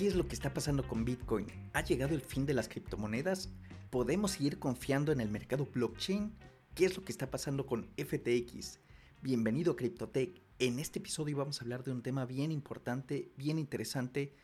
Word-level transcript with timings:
¿Qué 0.00 0.06
es 0.06 0.16
lo 0.16 0.26
que 0.26 0.34
está 0.34 0.54
pasando 0.54 0.88
con 0.88 1.04
Bitcoin? 1.04 1.46
¿Ha 1.74 1.84
llegado 1.84 2.14
el 2.14 2.22
fin 2.22 2.46
de 2.46 2.54
las 2.54 2.70
criptomonedas? 2.70 3.52
¿Podemos 3.90 4.30
seguir 4.30 4.58
confiando 4.58 5.12
en 5.12 5.20
el 5.20 5.28
mercado 5.28 5.66
blockchain? 5.66 6.34
¿Qué 6.74 6.86
es 6.86 6.96
lo 6.96 7.04
que 7.04 7.12
está 7.12 7.30
pasando 7.30 7.66
con 7.66 7.86
FTX? 7.98 8.80
Bienvenido 9.20 9.72
a 9.72 9.76
CryptoTech. 9.76 10.40
En 10.58 10.78
este 10.78 11.00
episodio 11.00 11.36
vamos 11.36 11.60
a 11.60 11.64
hablar 11.64 11.84
de 11.84 11.92
un 11.92 12.02
tema 12.02 12.24
bien 12.24 12.50
importante, 12.50 13.30
bien 13.36 13.58
interesante, 13.58 14.34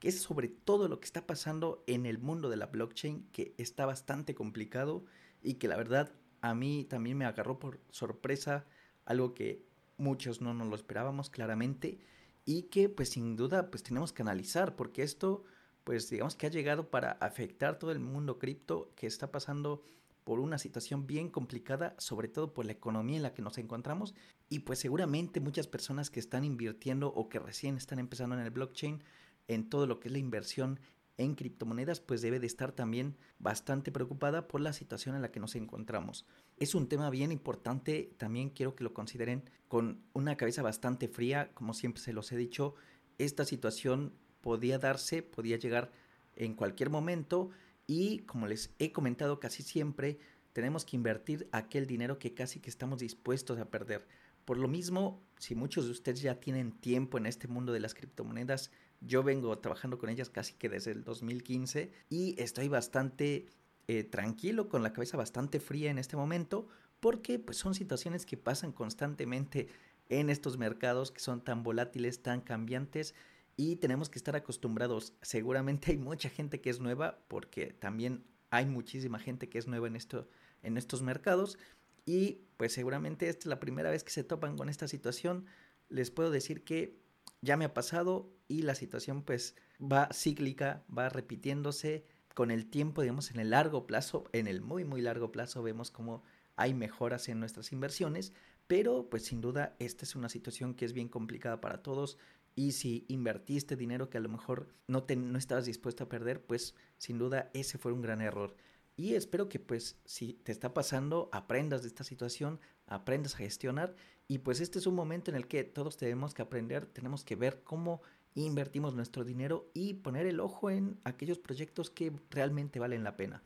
que 0.00 0.08
es 0.08 0.20
sobre 0.20 0.48
todo 0.48 0.88
lo 0.88 0.98
que 0.98 1.06
está 1.06 1.28
pasando 1.28 1.84
en 1.86 2.06
el 2.06 2.18
mundo 2.18 2.50
de 2.50 2.56
la 2.56 2.66
blockchain, 2.66 3.28
que 3.30 3.54
está 3.56 3.86
bastante 3.86 4.34
complicado 4.34 5.04
y 5.44 5.54
que 5.54 5.68
la 5.68 5.76
verdad 5.76 6.10
a 6.40 6.56
mí 6.56 6.86
también 6.90 7.16
me 7.16 7.24
agarró 7.24 7.60
por 7.60 7.78
sorpresa, 7.90 8.66
algo 9.04 9.32
que 9.32 9.64
muchos 9.96 10.40
no 10.40 10.54
nos 10.54 10.66
lo 10.66 10.74
esperábamos 10.74 11.30
claramente 11.30 12.00
y 12.44 12.64
que 12.64 12.88
pues 12.88 13.10
sin 13.10 13.36
duda 13.36 13.70
pues 13.70 13.82
tenemos 13.82 14.12
que 14.12 14.22
analizar 14.22 14.76
porque 14.76 15.02
esto 15.02 15.44
pues 15.84 16.08
digamos 16.08 16.34
que 16.34 16.46
ha 16.46 16.50
llegado 16.50 16.90
para 16.90 17.12
afectar 17.12 17.78
todo 17.78 17.92
el 17.92 18.00
mundo 18.00 18.38
cripto 18.38 18.92
que 18.96 19.06
está 19.06 19.30
pasando 19.30 19.82
por 20.24 20.40
una 20.40 20.56
situación 20.56 21.06
bien 21.06 21.28
complicada, 21.28 21.94
sobre 21.98 22.28
todo 22.28 22.54
por 22.54 22.64
la 22.64 22.72
economía 22.72 23.16
en 23.16 23.22
la 23.22 23.34
que 23.34 23.42
nos 23.42 23.58
encontramos 23.58 24.14
y 24.48 24.60
pues 24.60 24.78
seguramente 24.78 25.40
muchas 25.40 25.66
personas 25.66 26.10
que 26.10 26.20
están 26.20 26.44
invirtiendo 26.44 27.08
o 27.08 27.28
que 27.28 27.38
recién 27.38 27.76
están 27.76 27.98
empezando 27.98 28.34
en 28.34 28.40
el 28.40 28.50
blockchain 28.50 29.02
en 29.48 29.68
todo 29.68 29.86
lo 29.86 30.00
que 30.00 30.08
es 30.08 30.12
la 30.12 30.18
inversión 30.18 30.80
en 31.16 31.34
criptomonedas, 31.34 32.00
pues 32.00 32.22
debe 32.22 32.40
de 32.40 32.46
estar 32.46 32.72
también 32.72 33.16
bastante 33.38 33.92
preocupada 33.92 34.48
por 34.48 34.60
la 34.60 34.72
situación 34.72 35.14
en 35.14 35.22
la 35.22 35.30
que 35.30 35.40
nos 35.40 35.54
encontramos. 35.54 36.26
Es 36.56 36.74
un 36.74 36.88
tema 36.88 37.10
bien 37.10 37.32
importante, 37.32 38.14
también 38.18 38.50
quiero 38.50 38.74
que 38.74 38.84
lo 38.84 38.94
consideren 38.94 39.48
con 39.68 40.02
una 40.12 40.36
cabeza 40.36 40.62
bastante 40.62 41.08
fría, 41.08 41.52
como 41.54 41.74
siempre 41.74 42.02
se 42.02 42.12
los 42.12 42.32
he 42.32 42.36
dicho, 42.36 42.74
esta 43.18 43.44
situación 43.44 44.12
podía 44.40 44.78
darse, 44.78 45.22
podía 45.22 45.56
llegar 45.56 45.92
en 46.36 46.54
cualquier 46.54 46.90
momento 46.90 47.50
y 47.86 48.20
como 48.20 48.46
les 48.46 48.74
he 48.78 48.92
comentado 48.92 49.40
casi 49.40 49.62
siempre, 49.62 50.18
tenemos 50.52 50.84
que 50.84 50.96
invertir 50.96 51.48
aquel 51.52 51.86
dinero 51.86 52.18
que 52.18 52.34
casi 52.34 52.60
que 52.60 52.70
estamos 52.70 53.00
dispuestos 53.00 53.58
a 53.58 53.70
perder. 53.70 54.06
Por 54.44 54.58
lo 54.58 54.68
mismo, 54.68 55.22
si 55.38 55.54
muchos 55.54 55.86
de 55.86 55.92
ustedes 55.92 56.20
ya 56.20 56.38
tienen 56.38 56.72
tiempo 56.72 57.18
en 57.18 57.26
este 57.26 57.48
mundo 57.48 57.72
de 57.72 57.80
las 57.80 57.94
criptomonedas, 57.94 58.70
yo 59.06 59.22
vengo 59.22 59.58
trabajando 59.58 59.98
con 59.98 60.08
ellas 60.08 60.30
casi 60.30 60.54
que 60.54 60.68
desde 60.68 60.92
el 60.92 61.04
2015 61.04 61.90
y 62.08 62.40
estoy 62.40 62.68
bastante 62.68 63.46
eh, 63.86 64.04
tranquilo, 64.04 64.68
con 64.68 64.82
la 64.82 64.92
cabeza 64.92 65.16
bastante 65.16 65.60
fría 65.60 65.90
en 65.90 65.98
este 65.98 66.16
momento, 66.16 66.68
porque 67.00 67.38
pues 67.38 67.58
son 67.58 67.74
situaciones 67.74 68.24
que 68.24 68.36
pasan 68.36 68.72
constantemente 68.72 69.68
en 70.08 70.30
estos 70.30 70.58
mercados 70.58 71.10
que 71.10 71.20
son 71.20 71.42
tan 71.42 71.62
volátiles, 71.62 72.22
tan 72.22 72.40
cambiantes 72.40 73.14
y 73.56 73.76
tenemos 73.76 74.08
que 74.08 74.18
estar 74.18 74.36
acostumbrados. 74.36 75.14
Seguramente 75.22 75.92
hay 75.92 75.98
mucha 75.98 76.28
gente 76.28 76.60
que 76.60 76.70
es 76.70 76.80
nueva, 76.80 77.18
porque 77.28 77.72
también 77.72 78.24
hay 78.50 78.66
muchísima 78.66 79.18
gente 79.18 79.48
que 79.48 79.58
es 79.58 79.66
nueva 79.66 79.86
en, 79.86 79.96
esto, 79.96 80.28
en 80.62 80.76
estos 80.76 81.02
mercados 81.02 81.58
y 82.06 82.42
pues 82.56 82.72
seguramente 82.72 83.28
esta 83.28 83.40
es 83.40 83.46
la 83.46 83.60
primera 83.60 83.90
vez 83.90 84.04
que 84.04 84.10
se 84.10 84.24
topan 84.24 84.56
con 84.56 84.68
esta 84.68 84.88
situación. 84.88 85.46
Les 85.88 86.10
puedo 86.10 86.30
decir 86.30 86.64
que 86.64 87.03
ya 87.44 87.56
me 87.56 87.66
ha 87.66 87.74
pasado 87.74 88.32
y 88.48 88.62
la 88.62 88.74
situación 88.74 89.22
pues 89.22 89.54
va 89.80 90.08
cíclica, 90.12 90.84
va 90.96 91.08
repitiéndose 91.08 92.04
con 92.34 92.50
el 92.50 92.66
tiempo, 92.66 93.02
digamos, 93.02 93.30
en 93.30 93.38
el 93.38 93.50
largo 93.50 93.86
plazo, 93.86 94.24
en 94.32 94.48
el 94.48 94.60
muy, 94.60 94.84
muy 94.84 95.00
largo 95.00 95.30
plazo 95.30 95.62
vemos 95.62 95.90
como 95.90 96.22
hay 96.56 96.74
mejoras 96.74 97.28
en 97.28 97.40
nuestras 97.40 97.72
inversiones, 97.72 98.32
pero 98.66 99.08
pues 99.10 99.24
sin 99.24 99.40
duda 99.40 99.76
esta 99.78 100.04
es 100.04 100.16
una 100.16 100.28
situación 100.28 100.74
que 100.74 100.84
es 100.84 100.92
bien 100.92 101.08
complicada 101.08 101.60
para 101.60 101.82
todos 101.82 102.18
y 102.56 102.72
si 102.72 103.04
invertiste 103.08 103.76
dinero 103.76 104.10
que 104.10 104.18
a 104.18 104.20
lo 104.22 104.28
mejor 104.28 104.68
no, 104.86 105.02
te, 105.04 105.16
no 105.16 105.38
estabas 105.38 105.66
dispuesto 105.66 106.04
a 106.04 106.08
perder, 106.08 106.44
pues 106.44 106.74
sin 106.98 107.18
duda 107.18 107.50
ese 107.52 107.78
fue 107.78 107.92
un 107.92 108.02
gran 108.02 108.20
error. 108.20 108.56
Y 108.96 109.14
espero 109.14 109.48
que 109.48 109.58
pues 109.58 109.98
si 110.04 110.34
te 110.34 110.52
está 110.52 110.72
pasando, 110.72 111.28
aprendas 111.32 111.82
de 111.82 111.88
esta 111.88 112.04
situación, 112.04 112.60
aprendas 112.86 113.34
a 113.34 113.38
gestionar 113.38 113.94
y 114.26 114.38
pues 114.38 114.60
este 114.60 114.78
es 114.78 114.86
un 114.86 114.94
momento 114.94 115.30
en 115.30 115.36
el 115.36 115.46
que 115.46 115.64
todos 115.64 115.96
tenemos 115.96 116.34
que 116.34 116.42
aprender, 116.42 116.86
tenemos 116.86 117.24
que 117.24 117.36
ver 117.36 117.62
cómo 117.62 118.00
invertimos 118.34 118.94
nuestro 118.94 119.24
dinero 119.24 119.70
y 119.74 119.94
poner 119.94 120.26
el 120.26 120.40
ojo 120.40 120.70
en 120.70 120.98
aquellos 121.04 121.38
proyectos 121.38 121.90
que 121.90 122.12
realmente 122.30 122.78
valen 122.78 123.04
la 123.04 123.16
pena. 123.16 123.42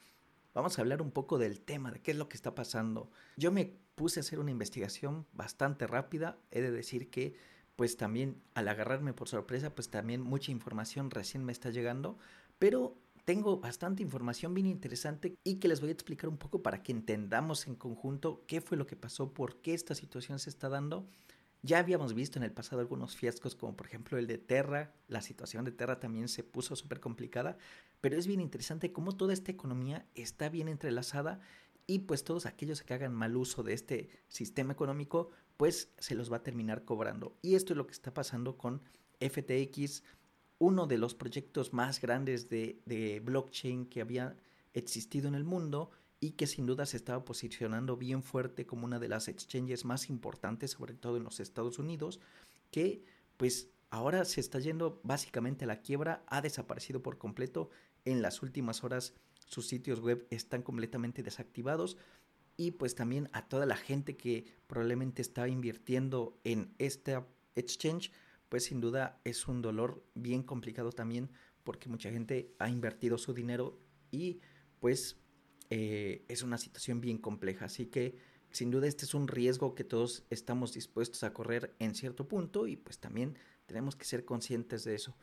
Vamos 0.55 0.79
a 0.79 0.83
hablar 0.83 1.03
un 1.03 1.11
poco 1.11 1.39
del 1.39 1.61
tema, 1.61 1.91
de 1.91 2.01
qué 2.01 2.13
es 2.13 2.17
lo 2.17 2.29
que 2.29 2.37
está 2.37 2.55
pasando. 2.55 3.11
Yo 3.37 3.53
me 3.53 3.77
puse 3.95 4.21
a 4.21 4.23
hacer 4.23 4.39
una 4.39 4.51
investigación 4.51 5.27
bastante 5.33 5.87
rápida, 5.87 6.39
he 6.51 6.61
de 6.61 6.71
decir 6.71 7.11
que 7.11 7.37
pues 7.77 7.97
también 7.97 8.43
al 8.55 8.67
agarrarme 8.67 9.13
por 9.13 9.29
sorpresa, 9.29 9.75
pues 9.75 9.89
también 9.89 10.21
mucha 10.21 10.51
información 10.51 11.13
recién 11.13 11.45
me 11.45 11.53
está 11.53 11.71
llegando, 11.71 12.19
pero 12.59 12.97
tengo 13.29 13.59
bastante 13.59 14.03
información 14.03 14.55
bien 14.55 14.67
interesante 14.67 15.37
y 15.45 15.57
que 15.57 15.69
les 15.69 15.83
voy 15.83 15.91
a 15.91 15.93
explicar 15.93 16.31
un 16.31 16.39
poco 16.39 16.63
para 16.63 16.83
que 16.83 16.93
entendamos 16.93 17.67
en 17.67 17.75
conjunto 17.75 18.43
qué 18.47 18.63
fue 18.63 18.79
lo 18.79 18.87
que 18.87 18.97
pasó, 18.97 19.35
por 19.35 19.61
qué 19.61 19.75
esta 19.75 19.95
situación 19.95 20.39
se 20.39 20.49
está 20.49 20.71
dando. 20.71 21.07
Ya 21.61 21.79
habíamos 21.79 22.15
visto 22.15 22.39
en 22.39 22.43
el 22.43 22.53
pasado 22.53 22.81
algunos 22.81 23.17
fiascos 23.17 23.55
como 23.55 23.77
por 23.77 23.87
ejemplo 23.87 24.17
el 24.17 24.27
de 24.27 24.39
Terra, 24.39 24.95
la 25.09 25.21
situación 25.21 25.67
de 25.67 25.73
Terra 25.73 26.01
también 26.01 26.27
se 26.29 26.43
puso 26.43 26.75
súper 26.75 27.01
complicada, 27.01 27.59
pero 28.01 28.17
es 28.17 28.27
bien 28.27 28.41
interesante 28.41 28.93
cómo 28.93 29.15
toda 29.15 29.35
esta 29.35 29.53
economía 29.53 30.07
está 30.15 30.49
bien 30.49 30.69
entrelazada 30.69 31.39
y 31.87 31.99
pues 31.99 32.25
todos 32.25 32.47
aquellos 32.47 32.83
que 32.83 32.95
hagan 32.95 33.13
mal 33.13 33.37
uso 33.37 33.63
de 33.63 33.75
este 33.75 34.09
sistema 34.29 34.73
económico 34.73 35.29
pues 35.59 35.91
se 35.99 36.15
los 36.15 36.33
va 36.33 36.39
a 36.39 36.43
terminar 36.43 36.87
cobrando. 36.87 37.37
Y 37.43 37.57
esto 37.57 37.75
es 37.75 37.77
lo 37.77 37.87
que 37.87 37.93
está 37.93 38.15
pasando 38.15 38.57
con 38.57 38.81
FTX, 39.21 40.03
uno 40.59 40.87
de 40.87 40.99
los 40.99 41.15
proyectos 41.15 41.73
más 41.73 42.01
grandes 42.01 42.49
de, 42.49 43.23
blockchain 43.25 43.87
que 43.87 44.01
había 44.01 44.37
existido 44.75 45.29
en 45.29 45.35
el 45.35 45.45
mundo 45.45 45.91
y 46.21 46.33
que 46.33 46.47
sin 46.47 46.67
duda 46.67 46.85
se 46.85 46.97
estaba 46.97 47.25
posicionando 47.25 47.97
bien 47.97 48.23
fuerte 48.23 48.67
como 48.67 48.85
una 48.85 48.99
de 48.99 49.09
las 49.09 49.29
exchanges 49.29 49.85
más 49.85 50.11
importantes, 50.11 50.73
sobre 50.73 50.95
todo 50.95 51.17
en 51.17 51.25
los 51.25 51.39
Estados 51.39 51.79
Unidos, 51.79 52.21
que 52.73 53.05
pues 53.37 53.71
ahora 53.91 54.25
se 54.25 54.41
está 54.41 54.59
yendo 54.59 55.01
básicamente 55.05 55.65
a 55.65 55.69
la 55.69 55.81
quiebra, 55.81 56.25
ha 56.27 56.43
desaparecido 56.43 57.03
por 57.03 57.19
completo. 57.19 57.71
En 58.05 58.21
las 58.21 58.43
últimas 58.43 58.83
horas 58.83 59.15
sus 59.47 59.69
sitios 59.69 60.01
web 60.01 60.27
están 60.31 60.63
completamente 60.63 61.23
desactivados 61.23 61.97
y 62.57 62.73
pues 62.73 62.97
también 62.97 63.29
a 63.33 63.49
toda 63.49 63.65
la 63.65 63.77
gente 63.77 64.17
que 64.17 64.45
probablemente 64.67 65.23
está 65.23 65.49
invirtiendo 65.49 66.39
en 66.43 66.75
esta 66.79 67.27
exchange 67.55 68.11
pues 68.49 68.65
sin 68.65 68.81
duda 68.81 69.21
es 69.25 69.49
un 69.49 69.63
dolor 69.63 70.05
bien 70.15 70.43
complicado 70.43 70.93
también 70.93 71.31
porque 71.65 71.89
mucha 71.89 72.11
gente 72.11 72.55
ha 72.59 72.71
invertido 72.71 73.19
su 73.19 73.35
dinero 73.35 73.79
y 74.11 74.41
pues 74.81 75.19
eh, 75.71 76.25
es 76.29 76.43
una 76.43 76.59
situación 76.59 77.01
bien 77.01 77.19
compleja. 77.19 77.67
Así 77.67 77.87
que 77.87 78.17
sin 78.51 78.71
duda 78.71 78.87
este 78.87 79.05
es 79.05 79.15
un 79.15 79.29
riesgo 79.29 79.75
que 79.75 79.85
todos 79.85 80.25
estamos 80.31 80.73
dispuestos 80.73 81.23
a 81.23 81.33
correr 81.33 81.75
en 81.79 81.95
cierto 81.95 82.27
punto 82.27 82.67
y 82.67 82.77
pues 82.77 82.99
también 82.99 83.37
tenemos 83.67 83.97
que 83.97 84.05
ser 84.05 84.25
conscientes 84.25 84.85
de 84.85 84.95
eso. 84.95 85.17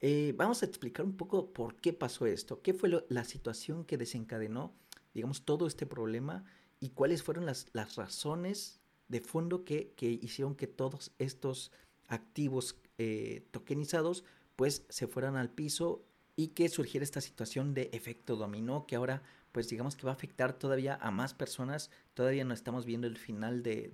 Eh, 0.00 0.34
vamos 0.36 0.62
a 0.62 0.66
explicar 0.66 1.06
un 1.06 1.16
poco 1.16 1.52
por 1.52 1.76
qué 1.76 1.92
pasó 1.92 2.26
esto, 2.26 2.60
qué 2.60 2.74
fue 2.74 2.90
la 3.08 3.24
situación 3.24 3.84
que 3.84 3.96
desencadenó, 3.96 4.74
digamos, 5.14 5.44
todo 5.44 5.66
este 5.66 5.86
problema 5.86 6.44
y 6.80 6.90
cuáles 6.90 7.22
fueron 7.22 7.46
las, 7.46 7.68
las 7.72 7.94
razones 7.94 8.80
de 9.08 9.20
fondo 9.20 9.64
que, 9.64 9.92
que 9.92 10.10
hicieron 10.10 10.56
que 10.56 10.66
todos 10.66 11.12
estos 11.18 11.70
activos 12.08 12.76
eh, 12.98 13.46
tokenizados 13.50 14.24
pues 14.56 14.84
se 14.88 15.06
fueran 15.06 15.36
al 15.36 15.50
piso 15.50 16.04
y 16.36 16.48
que 16.48 16.68
surgiera 16.68 17.04
esta 17.04 17.20
situación 17.20 17.74
de 17.74 17.90
efecto 17.92 18.36
dominó 18.36 18.86
que 18.86 18.96
ahora 18.96 19.22
pues 19.54 19.68
digamos 19.68 19.94
que 19.94 20.04
va 20.04 20.10
a 20.10 20.16
afectar 20.16 20.58
todavía 20.58 20.98
a 21.00 21.12
más 21.12 21.32
personas. 21.32 21.88
Todavía 22.14 22.44
no 22.44 22.54
estamos 22.54 22.86
viendo 22.86 23.06
el 23.06 23.16
final 23.16 23.62
de, 23.62 23.88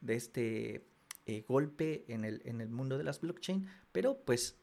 de, 0.00 0.14
este 0.14 0.84
eh, 1.26 1.44
golpe 1.46 2.04
en 2.08 2.24
el, 2.24 2.42
en 2.44 2.60
el 2.60 2.70
mundo 2.70 2.98
de 2.98 3.04
las 3.04 3.20
blockchain, 3.20 3.68
pero 3.92 4.18
pues 4.24 4.58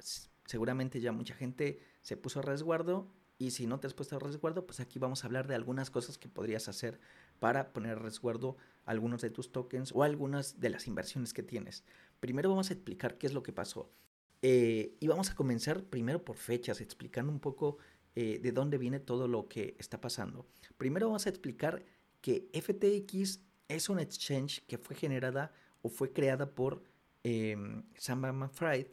seguramente 0.46 1.00
ya 1.00 1.14
mucha 1.14 1.34
gente 1.34 1.80
se 2.02 2.18
puso 2.18 2.40
a 2.40 2.42
resguardo 2.42 3.10
y 3.40 3.52
si 3.52 3.68
no 3.68 3.80
te 3.80 3.88
has 3.88 3.94
puesto 3.94 4.16
a 4.16 4.20
resguardo, 4.20 4.66
pues 4.66 4.80
aquí 4.80 5.00
vamos 5.00 5.24
a 5.24 5.28
hablar 5.28 5.48
de 5.48 5.56
algunas 5.56 5.92
cosas 5.92 6.18
que 6.18 6.28
podrías 6.28 6.68
hacer 6.68 7.00
para 7.40 7.72
poner 7.72 7.94
a 7.94 8.02
resguardo 8.02 8.58
algunos 8.86 9.22
de 9.22 9.30
tus 9.30 9.52
tokens 9.52 9.92
o 9.94 10.04
algunas 10.04 10.60
de 10.60 10.72
las 10.72 10.88
inversiones 10.88 11.34
que 11.34 11.44
tienes. 11.44 11.84
Primero 12.20 12.50
vamos 12.50 12.70
a 12.70 12.74
explicar 12.74 13.18
qué 13.18 13.28
es 13.28 13.34
lo 13.34 13.44
que 13.44 13.54
pasó. 13.54 13.92
Eh, 14.42 14.96
y 15.00 15.08
vamos 15.08 15.30
a 15.32 15.36
comenzar 15.36 15.84
primero 15.84 16.24
por 16.24 16.38
fechas, 16.38 16.82
explicando 16.82 17.32
un 17.32 17.40
poco 17.40 17.78
eh, 18.16 18.40
de 18.42 18.52
dónde 18.52 18.78
viene 18.78 19.00
todo 19.00 19.28
lo 19.28 19.48
que 19.48 19.76
está 19.80 20.00
pasando. 20.00 20.48
Primero 20.78 21.08
vamos 21.08 21.26
a 21.26 21.30
explicar 21.30 21.84
que 22.22 22.50
FTX 22.54 23.42
es 23.68 23.90
una 23.90 24.02
exchange 24.02 24.66
que 24.68 24.78
fue 24.78 24.96
generada 24.96 25.52
o 25.82 25.90
fue 25.90 26.14
creada 26.14 26.54
por 26.54 26.84
eh, 27.24 27.56
Sam 27.96 28.22
Bankman-Fried 28.22 28.88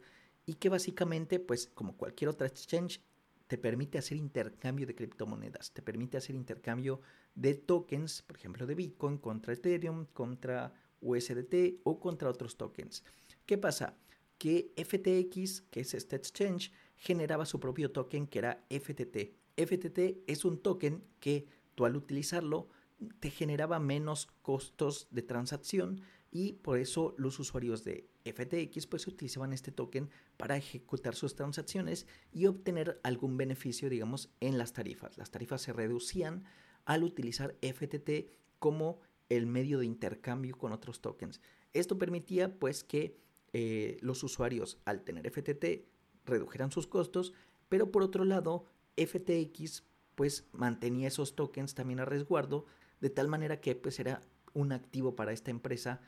y 0.45 0.55
que 0.55 0.69
básicamente, 0.69 1.39
pues 1.39 1.67
como 1.67 1.97
cualquier 1.97 2.29
otra 2.29 2.47
exchange, 2.47 3.01
te 3.47 3.57
permite 3.57 3.97
hacer 3.97 4.17
intercambio 4.17 4.87
de 4.87 4.95
criptomonedas, 4.95 5.71
te 5.71 5.81
permite 5.81 6.17
hacer 6.17 6.35
intercambio 6.35 7.01
de 7.35 7.53
tokens, 7.53 8.23
por 8.23 8.37
ejemplo, 8.37 8.65
de 8.65 8.75
Bitcoin 8.75 9.17
contra 9.17 9.53
Ethereum, 9.53 10.05
contra 10.13 10.73
USDT 11.01 11.81
o 11.83 11.99
contra 11.99 12.29
otros 12.29 12.57
tokens. 12.57 13.03
¿Qué 13.45 13.57
pasa? 13.57 13.97
Que 14.37 14.73
FTX, 14.75 15.61
que 15.61 15.81
es 15.81 15.93
este 15.93 16.15
exchange, 16.15 16.71
generaba 16.95 17.45
su 17.45 17.59
propio 17.59 17.91
token 17.91 18.27
que 18.27 18.39
era 18.39 18.65
FTT. 18.69 19.33
FTT 19.55 20.23
es 20.27 20.45
un 20.45 20.57
token 20.61 21.03
que 21.19 21.47
tú 21.75 21.85
al 21.85 21.95
utilizarlo 21.95 22.69
te 23.19 23.29
generaba 23.29 23.79
menos 23.79 24.27
costos 24.41 25.07
de 25.11 25.21
transacción 25.21 26.01
y 26.31 26.53
por 26.53 26.79
eso 26.79 27.13
los 27.17 27.39
usuarios 27.39 27.83
de 27.83 28.09
FTX 28.25 28.87
pues 28.87 29.07
utilizaban 29.07 29.53
este 29.53 29.71
token 29.71 30.09
para 30.37 30.57
ejecutar 30.57 31.15
sus 31.15 31.35
transacciones 31.35 32.07
y 32.31 32.47
obtener 32.47 32.99
algún 33.03 33.37
beneficio 33.37 33.89
digamos 33.89 34.29
en 34.39 34.57
las 34.57 34.73
tarifas. 34.73 35.17
Las 35.17 35.31
tarifas 35.31 35.61
se 35.61 35.73
reducían 35.73 36.43
al 36.85 37.03
utilizar 37.03 37.55
FTT 37.61 38.31
como 38.59 38.99
el 39.29 39.45
medio 39.47 39.79
de 39.79 39.85
intercambio 39.85 40.57
con 40.57 40.71
otros 40.71 41.01
tokens. 41.01 41.41
Esto 41.73 41.97
permitía 41.97 42.57
pues 42.57 42.83
que 42.83 43.17
eh, 43.53 43.97
los 44.01 44.23
usuarios 44.23 44.79
al 44.85 45.03
tener 45.03 45.29
FTT 45.29 45.85
redujeran 46.25 46.71
sus 46.71 46.87
costos, 46.87 47.33
pero 47.69 47.91
por 47.91 48.03
otro 48.03 48.25
lado 48.25 48.65
FTX 48.97 49.83
pues 50.15 50.47
mantenía 50.51 51.07
esos 51.07 51.35
tokens 51.35 51.75
también 51.75 51.99
a 51.99 52.05
resguardo 52.05 52.65
de 53.01 53.09
tal 53.09 53.27
manera 53.27 53.59
que 53.59 53.75
pues 53.75 53.99
era 53.99 54.21
un 54.53 54.71
activo 54.71 55.15
para 55.15 55.33
esta 55.33 55.51
empresa 55.51 56.01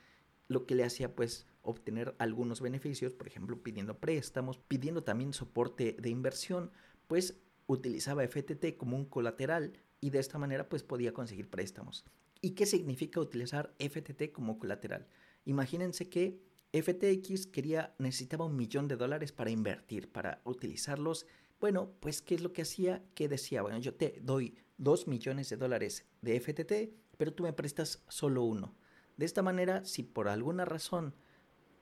lo 0.48 0.66
que 0.66 0.74
le 0.74 0.84
hacía 0.84 1.14
pues 1.14 1.46
obtener 1.62 2.14
algunos 2.18 2.62
beneficios, 2.62 3.12
por 3.12 3.26
ejemplo 3.26 3.62
pidiendo 3.62 3.98
préstamos, 3.98 4.58
pidiendo 4.58 5.04
también 5.04 5.34
soporte 5.34 5.96
de 5.98 6.08
inversión, 6.08 6.70
pues 7.06 7.36
utilizaba 7.66 8.26
FTT 8.26 8.76
como 8.78 8.96
un 8.96 9.04
colateral 9.04 9.74
y 10.00 10.10
de 10.10 10.18
esta 10.18 10.38
manera 10.38 10.68
pues 10.68 10.82
podía 10.82 11.12
conseguir 11.12 11.50
préstamos. 11.50 12.04
¿Y 12.40 12.50
qué 12.50 12.66
significa 12.66 13.20
utilizar 13.20 13.74
FTT 13.78 14.32
como 14.32 14.58
colateral? 14.58 15.08
Imagínense 15.44 16.08
que 16.08 16.40
FTX 16.72 17.46
quería, 17.46 17.94
necesitaba 17.98 18.44
un 18.44 18.56
millón 18.56 18.88
de 18.88 18.96
dólares 18.96 19.32
para 19.32 19.50
invertir, 19.50 20.10
para 20.10 20.40
utilizarlos. 20.44 21.26
Bueno, 21.60 21.92
pues 22.00 22.22
¿qué 22.22 22.34
es 22.34 22.42
lo 22.42 22.52
que 22.52 22.62
hacía? 22.62 23.02
Que 23.14 23.28
decía, 23.28 23.62
bueno, 23.62 23.78
yo 23.78 23.94
te 23.94 24.20
doy 24.22 24.56
dos 24.76 25.08
millones 25.08 25.48
de 25.48 25.56
dólares 25.56 26.04
de 26.22 26.38
FTT, 26.38 26.94
pero 27.16 27.32
tú 27.32 27.42
me 27.42 27.52
prestas 27.52 28.04
solo 28.08 28.44
uno. 28.44 28.74
De 29.16 29.26
esta 29.26 29.42
manera, 29.42 29.84
si 29.84 30.02
por 30.04 30.28
alguna 30.28 30.64
razón 30.64 31.14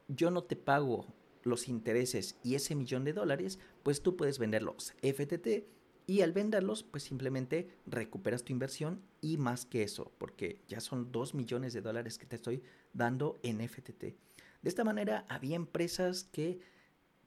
yo 0.08 0.30
no 0.30 0.44
te 0.44 0.56
pago 0.56 1.06
los 1.42 1.68
intereses 1.68 2.38
y 2.42 2.54
ese 2.54 2.74
millón 2.74 3.04
de 3.04 3.12
dólares, 3.12 3.58
pues 3.82 4.02
tú 4.02 4.16
puedes 4.16 4.38
venderlos 4.38 4.94
FTT 5.02 5.75
y 6.06 6.20
al 6.20 6.32
venderlos, 6.32 6.84
pues 6.84 7.02
simplemente 7.02 7.68
recuperas 7.86 8.44
tu 8.44 8.52
inversión 8.52 9.02
y 9.20 9.38
más 9.38 9.66
que 9.66 9.82
eso, 9.82 10.12
porque 10.18 10.62
ya 10.68 10.80
son 10.80 11.10
2 11.10 11.34
millones 11.34 11.72
de 11.72 11.80
dólares 11.80 12.16
que 12.16 12.26
te 12.26 12.36
estoy 12.36 12.62
dando 12.92 13.38
en 13.42 13.60
FTT. 13.60 14.02
De 14.02 14.68
esta 14.68 14.84
manera, 14.84 15.26
había 15.28 15.56
empresas 15.56 16.24
que, 16.24 16.60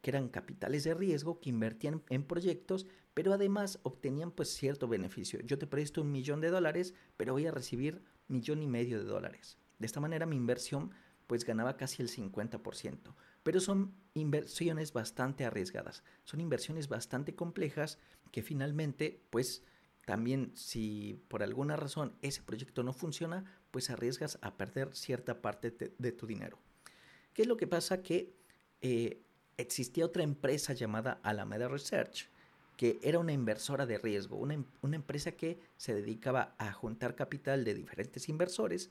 que 0.01 0.11
eran 0.11 0.29
capitales 0.29 0.85
de 0.85 0.93
riesgo, 0.93 1.41
que 1.41 1.49
invertían 1.49 2.01
en 2.09 2.23
proyectos, 2.23 2.87
pero 3.13 3.33
además 3.33 3.79
obtenían 3.83 4.31
pues 4.31 4.49
cierto 4.49 4.87
beneficio. 4.87 5.41
Yo 5.41 5.57
te 5.59 5.67
presto 5.67 6.01
un 6.01 6.11
millón 6.11 6.39
de 6.39 6.49
dólares, 6.49 6.93
pero 7.17 7.33
voy 7.33 7.47
a 7.47 7.51
recibir 7.51 8.01
millón 8.29 8.63
y 8.63 8.67
medio 8.67 8.99
de 8.99 9.05
dólares. 9.05 9.57
De 9.77 9.85
esta 9.85 9.99
manera 9.99 10.25
mi 10.25 10.37
inversión 10.37 10.91
pues 11.29 11.45
ganaba 11.45 11.77
casi 11.77 12.01
el 12.01 12.09
50%. 12.09 13.13
Pero 13.43 13.59
son 13.59 13.93
inversiones 14.15 14.93
bastante 14.93 15.45
arriesgadas, 15.45 16.03
son 16.23 16.41
inversiones 16.41 16.87
bastante 16.87 17.35
complejas 17.35 17.99
que 18.31 18.41
finalmente, 18.41 19.21
pues 19.29 19.63
también 20.05 20.51
si 20.55 21.23
por 21.27 21.43
alguna 21.43 21.75
razón 21.75 22.15
ese 22.21 22.41
proyecto 22.41 22.83
no 22.83 22.93
funciona, 22.93 23.45
pues 23.71 23.89
arriesgas 23.89 24.39
a 24.41 24.57
perder 24.57 24.95
cierta 24.95 25.41
parte 25.41 25.71
de, 25.71 26.11
tu 26.11 26.25
dinero. 26.25 26.57
¿Qué 27.33 27.43
es 27.43 27.47
lo 27.47 27.57
que 27.57 27.67
pasa? 27.67 28.01
Que 28.01 28.33
eh, 28.81 29.21
existía 29.57 30.05
otra 30.05 30.23
empresa 30.23 30.73
llamada 30.73 31.19
Alameda 31.21 31.67
Research, 31.67 32.29
que 32.75 32.99
era 33.03 33.19
una 33.19 33.33
inversora 33.33 33.85
de 33.85 33.97
riesgo, 33.97 34.37
una, 34.37 34.63
una, 34.81 34.95
empresa 34.95 35.33
que 35.33 35.59
se 35.77 35.93
dedicaba 35.93 36.55
a 36.57 36.71
juntar 36.71 37.15
capital 37.15 37.63
de 37.63 37.75
diferentes 37.75 38.29
inversores 38.29 38.89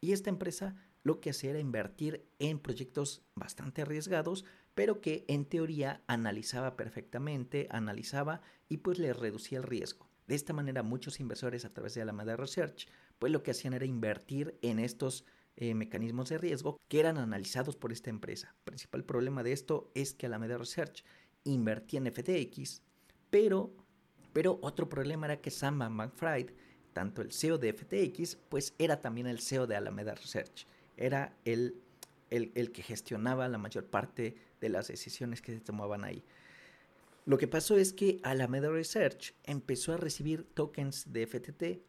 y 0.00 0.12
esta 0.12 0.28
empresa 0.28 0.76
lo 1.02 1.20
que 1.20 1.30
hacía 1.30 1.50
era 1.50 1.60
invertir 1.60 2.26
en 2.38 2.58
proyectos 2.58 3.22
bastante 3.34 3.82
arriesgados, 3.82 4.44
pero 4.78 5.00
que 5.00 5.24
en 5.26 5.44
teoría 5.44 6.04
analizaba 6.06 6.76
perfectamente, 6.76 7.66
analizaba 7.68 8.42
y 8.68 8.76
pues 8.76 9.00
le 9.00 9.12
reducía 9.12 9.58
el 9.58 9.64
riesgo. 9.64 10.08
De 10.28 10.36
esta 10.36 10.52
manera 10.52 10.84
muchos 10.84 11.18
inversores 11.18 11.64
a 11.64 11.74
través 11.74 11.94
de 11.94 12.02
Alameda 12.02 12.36
Research 12.36 12.86
pues 13.18 13.32
lo 13.32 13.42
que 13.42 13.50
hacían 13.50 13.74
era 13.74 13.86
invertir 13.86 14.56
en 14.62 14.78
estos 14.78 15.24
eh, 15.56 15.74
mecanismos 15.74 16.28
de 16.28 16.38
riesgo 16.38 16.78
que 16.86 17.00
eran 17.00 17.18
analizados 17.18 17.74
por 17.74 17.90
esta 17.90 18.10
empresa. 18.10 18.54
Principal 18.62 19.02
problema 19.02 19.42
de 19.42 19.50
esto 19.50 19.90
es 19.96 20.14
que 20.14 20.26
Alameda 20.26 20.58
Research 20.58 21.02
invertía 21.42 21.98
en 21.98 22.12
FTX, 22.12 22.80
pero, 23.30 23.74
pero 24.32 24.60
otro 24.62 24.88
problema 24.88 25.26
era 25.26 25.40
que 25.40 25.50
Sam 25.50 25.78
McFried, 25.90 26.52
tanto 26.92 27.20
el 27.20 27.32
CEO 27.32 27.58
de 27.58 27.72
FTX, 27.72 28.36
pues 28.48 28.74
era 28.78 29.00
también 29.00 29.26
el 29.26 29.40
CEO 29.40 29.66
de 29.66 29.74
Alameda 29.74 30.14
Research 30.14 30.68
era 30.98 31.36
el, 31.44 31.80
el, 32.30 32.72
que 32.72 32.82
gestionaba 32.82 33.48
la 33.48 33.58
mayor 33.58 33.86
parte 33.86 34.36
de 34.60 34.68
las 34.68 34.88
decisiones 34.88 35.42
que 35.42 35.52
se 35.52 35.60
tomaban 35.60 36.04
ahí. 36.04 36.24
Lo 37.24 37.38
que 37.38 37.48
pasó 37.48 37.76
es 37.76 37.92
que 37.92 38.20
Alameda 38.22 38.70
Research 38.70 39.34
empezó 39.44 39.92
a 39.92 39.98
recibir 39.98 40.44
tokens 40.44 41.12
de 41.12 41.26
FTT, 41.26 41.82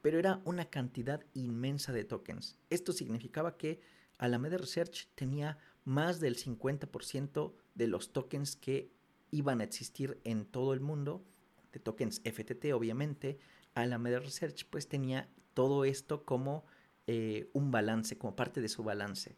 pero 0.00 0.18
era 0.18 0.40
una 0.44 0.66
cantidad 0.66 1.24
inmensa 1.34 1.92
de 1.92 2.04
tokens. 2.04 2.58
Esto 2.70 2.92
significaba 2.92 3.56
que 3.56 3.80
Alameda 4.16 4.56
Research 4.56 5.08
tenía 5.14 5.58
más 5.84 6.20
del 6.20 6.36
50% 6.36 7.52
de 7.74 7.86
los 7.86 8.12
tokens 8.12 8.56
que 8.56 8.90
iban 9.30 9.60
a 9.60 9.64
existir 9.64 10.20
en 10.24 10.46
todo 10.46 10.72
el 10.72 10.80
mundo, 10.80 11.24
de 11.72 11.80
tokens 11.80 12.20
FTT 12.24 12.72
obviamente. 12.72 13.38
Alameda 13.74 14.20
Research 14.20 14.66
pues 14.70 14.88
tenía 14.88 15.28
todo 15.54 15.84
esto 15.84 16.24
como 16.24 16.64
eh, 17.06 17.48
un 17.52 17.70
balance, 17.70 18.18
como 18.18 18.36
parte 18.36 18.60
de 18.60 18.68
su 18.68 18.82
balance. 18.82 19.36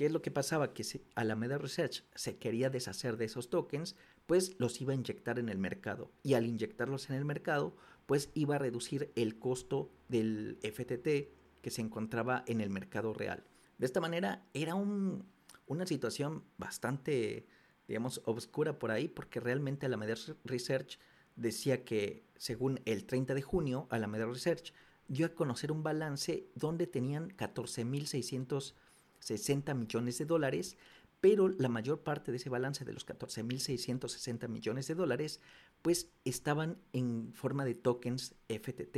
¿Qué 0.00 0.06
es 0.06 0.12
lo 0.12 0.22
que 0.22 0.30
pasaba? 0.30 0.72
Que 0.72 0.82
si 0.82 1.02
Alameda 1.14 1.58
Research 1.58 2.06
se 2.14 2.38
quería 2.38 2.70
deshacer 2.70 3.18
de 3.18 3.26
esos 3.26 3.50
tokens, 3.50 3.96
pues 4.24 4.58
los 4.58 4.80
iba 4.80 4.92
a 4.92 4.96
inyectar 4.96 5.38
en 5.38 5.50
el 5.50 5.58
mercado. 5.58 6.10
Y 6.22 6.32
al 6.32 6.46
inyectarlos 6.46 7.10
en 7.10 7.16
el 7.16 7.26
mercado, 7.26 7.76
pues 8.06 8.30
iba 8.32 8.54
a 8.54 8.58
reducir 8.58 9.12
el 9.14 9.38
costo 9.38 9.92
del 10.08 10.58
FTT 10.62 11.60
que 11.60 11.70
se 11.70 11.82
encontraba 11.82 12.44
en 12.46 12.62
el 12.62 12.70
mercado 12.70 13.12
real. 13.12 13.44
De 13.76 13.84
esta 13.84 14.00
manera 14.00 14.42
era 14.54 14.74
una 14.74 15.86
situación 15.86 16.44
bastante, 16.56 17.46
digamos, 17.86 18.22
obscura 18.24 18.78
por 18.78 18.92
ahí, 18.92 19.06
porque 19.06 19.38
realmente 19.38 19.84
Alameda 19.84 20.14
Research 20.44 20.98
decía 21.36 21.84
que 21.84 22.24
según 22.38 22.80
el 22.86 23.04
30 23.04 23.34
de 23.34 23.42
junio, 23.42 23.86
Alameda 23.90 24.24
Research 24.24 24.72
dio 25.08 25.26
a 25.26 25.34
conocer 25.34 25.70
un 25.70 25.82
balance 25.82 26.46
donde 26.54 26.86
tenían 26.86 27.28
14.660 29.20 29.74
millones 29.74 30.18
de 30.18 30.24
dólares, 30.24 30.76
pero 31.20 31.48
la 31.48 31.68
mayor 31.68 32.02
parte 32.02 32.30
de 32.30 32.38
ese 32.38 32.50
balance 32.50 32.84
de 32.84 32.92
los 32.92 33.06
14.660 33.06 34.48
millones 34.48 34.86
de 34.86 34.94
dólares, 34.94 35.40
pues 35.82 36.10
estaban 36.24 36.78
en 36.92 37.32
forma 37.34 37.64
de 37.64 37.74
tokens 37.74 38.34
FTT. 38.48 38.96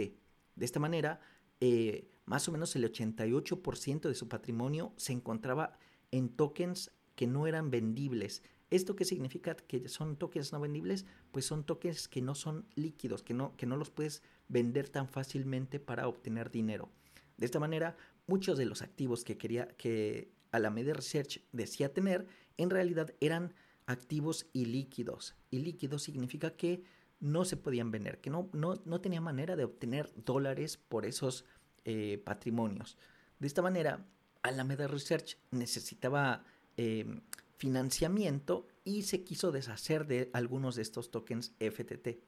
De 0.55 0.64
esta 0.64 0.81
manera, 0.81 1.21
eh, 1.61 2.11
más 2.25 2.49
o 2.49 2.52
menos 2.52 2.76
el 2.76 2.85
88% 2.85 4.09
de 4.09 4.14
su 4.14 4.29
patrimonio 4.29 4.93
se 4.97 5.12
encontraba 5.12 5.79
en 6.11 6.29
tokens 6.29 6.93
que 7.17 7.26
no 7.26 7.47
eran 7.47 7.71
vendibles, 7.71 8.43
¿Esto 8.73 8.97
qué 8.97 9.05
significa? 9.05 9.55
Que 9.55 9.87
son 9.87 10.17
tokens 10.17 10.50
no 10.55 10.59
vendibles, 10.59 11.05
pues 11.31 11.45
son 11.45 11.62
tokens 11.62 12.09
que 12.09 12.23
no 12.23 12.35
son 12.35 12.64
líquidos, 12.75 13.23
que 13.23 13.35
no, 13.35 13.55
que 13.59 13.67
no 13.67 13.76
los 13.76 13.91
puedes 13.91 14.23
vender 14.49 14.88
tan 14.88 15.09
fácilmente 15.09 15.79
para 15.79 16.09
obtener 16.09 16.50
dinero. 16.50 16.88
De 17.37 17.45
esta 17.45 17.61
manera, 17.61 17.99
muchos 18.26 18.59
de 18.59 18.67
los 18.67 18.83
activos 18.83 19.25
que 19.25 19.38
quería 19.38 19.69
que 19.69 20.33
Alameda 20.50 20.93
Research 20.93 21.43
decía 21.52 21.93
tener, 21.93 22.26
en 22.57 22.71
realidad 22.71 23.14
eran 23.21 23.55
activos 23.87 24.47
ilíquidos. 24.52 25.35
Ilíquido 25.50 25.99
significa 25.99 26.57
que 26.57 26.83
no 27.21 27.45
se 27.45 27.57
podían 27.57 27.91
vender, 27.91 28.21
que 28.21 28.31
no, 28.31 28.50
no, 28.52 28.83
no 28.85 29.00
tenía 29.00 29.21
manera 29.21 29.57
de 29.57 29.64
obtener 29.64 30.12
dólares 30.25 30.76
por 30.76 31.07
esos 31.07 31.45
eh, 31.85 32.21
patrimonios. 32.25 32.99
De 33.38 33.47
esta 33.47 33.62
manera, 33.62 34.07
Alameda 34.43 34.88
Research 34.88 35.38
necesitaba 35.50 36.45
eh, 36.76 37.21
financiamiento 37.57 38.67
y 38.85 39.02
se 39.02 39.23
quiso 39.23 39.52
deshacer 39.52 40.07
de 40.07 40.31
algunos 40.33 40.75
de 40.75 40.83
estos 40.83 41.11
tokens 41.11 41.52
FTT. 41.61 42.19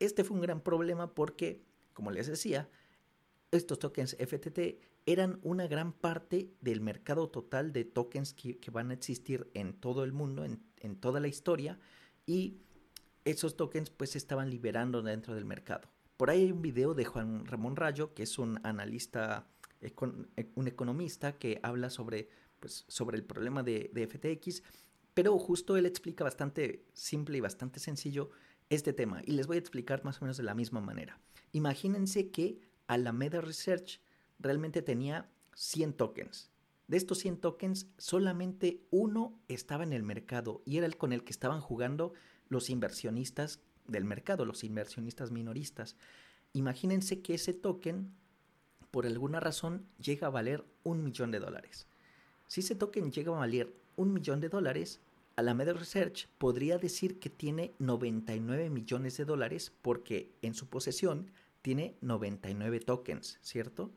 Este 0.00 0.24
fue 0.24 0.36
un 0.36 0.42
gran 0.42 0.60
problema 0.60 1.14
porque, 1.14 1.62
como 1.92 2.10
les 2.10 2.26
decía, 2.26 2.68
estos 3.52 3.78
tokens 3.78 4.16
FTT 4.16 4.80
eran 5.06 5.38
una 5.42 5.66
gran 5.66 5.92
parte 5.92 6.50
del 6.60 6.80
mercado 6.80 7.28
total 7.28 7.72
de 7.72 7.84
tokens 7.84 8.34
que, 8.34 8.58
van 8.70 8.90
a 8.90 8.94
existir 8.94 9.48
en 9.54 9.72
todo 9.72 10.04
el 10.04 10.12
mundo, 10.12 10.44
en, 10.44 10.96
toda 10.96 11.20
la 11.20 11.28
historia, 11.28 11.78
y 12.26 12.58
esos 13.24 13.56
tokens 13.56 13.90
pues 13.90 14.10
se 14.10 14.18
estaban 14.18 14.50
liberando 14.50 15.02
dentro 15.02 15.34
del 15.34 15.44
mercado. 15.44 15.88
Por 16.16 16.30
ahí 16.30 16.42
hay 16.42 16.52
un 16.52 16.62
video 16.62 16.94
de 16.94 17.04
Juan 17.04 17.46
Ramón 17.46 17.76
Rayo, 17.76 18.14
que 18.14 18.24
es 18.24 18.38
un 18.38 18.58
analista, 18.64 19.46
un 20.54 20.68
economista 20.68 21.38
que 21.38 21.60
habla 21.62 21.90
sobre 21.90 22.28
pues, 22.60 22.84
sobre 22.88 23.16
el 23.16 23.24
problema 23.24 23.62
de, 23.62 23.90
FTX, 23.94 24.62
Pero 25.14 25.38
justo 25.38 25.76
él 25.76 25.86
explica 25.86 26.24
bastante 26.24 26.84
simple 26.94 27.38
y 27.38 27.40
bastante 27.40 27.80
sencillo 27.80 28.30
este 28.68 28.92
tema 28.92 29.22
y 29.24 29.32
les 29.32 29.46
voy 29.46 29.56
a 29.56 29.60
explicar 29.60 30.04
más 30.04 30.20
o 30.20 30.24
menos 30.24 30.36
de 30.36 30.42
la 30.42 30.54
misma 30.54 30.80
manera. 30.80 31.20
Imagínense 31.52 32.30
que 32.32 32.58
Alameda 32.88 33.40
Research 33.40 34.00
realmente 34.38 34.82
tenía 34.82 35.28
100 35.54 35.94
tokens. 35.94 36.50
De 36.88 36.96
estos 36.96 37.18
100 37.18 37.38
tokens, 37.38 37.88
solamente 37.98 38.80
uno 38.90 39.38
estaba 39.48 39.82
en 39.82 39.92
el 39.92 40.02
mercado 40.02 40.62
y 40.64 40.76
era 40.76 40.86
el 40.86 40.96
con 40.96 41.12
el 41.12 41.24
que 41.24 41.32
estaban 41.32 41.60
jugando 41.60 42.12
los 42.48 42.70
inversionistas 42.70 43.60
del 43.88 44.04
mercado, 44.04 44.44
los 44.44 44.62
inversionistas 44.62 45.30
minoristas. 45.30 45.96
Imagínense 46.52 47.22
que 47.22 47.34
ese 47.34 47.52
token, 47.52 48.14
por 48.90 49.06
alguna 49.06 49.40
razón, 49.40 49.86
llega 49.98 50.28
a 50.28 50.30
valer 50.30 50.64
un 50.84 51.02
millón 51.02 51.30
de 51.32 51.40
dólares. 51.40 51.86
Si 52.46 52.60
ese 52.60 52.76
token 52.76 53.10
llega 53.10 53.32
a 53.32 53.40
valer 53.40 53.74
un 53.96 54.12
millón 54.12 54.40
de 54.40 54.48
dólares, 54.48 55.00
Alameda 55.34 55.72
Research 55.72 56.28
podría 56.38 56.78
decir 56.78 57.18
que 57.18 57.28
tiene 57.28 57.74
99 57.78 58.70
millones 58.70 59.16
de 59.16 59.24
dólares 59.24 59.72
porque 59.82 60.32
en 60.40 60.54
su 60.54 60.68
posesión 60.68 61.30
tiene 61.62 61.96
99 62.00 62.80
tokens, 62.80 63.38
¿cierto? 63.42 63.90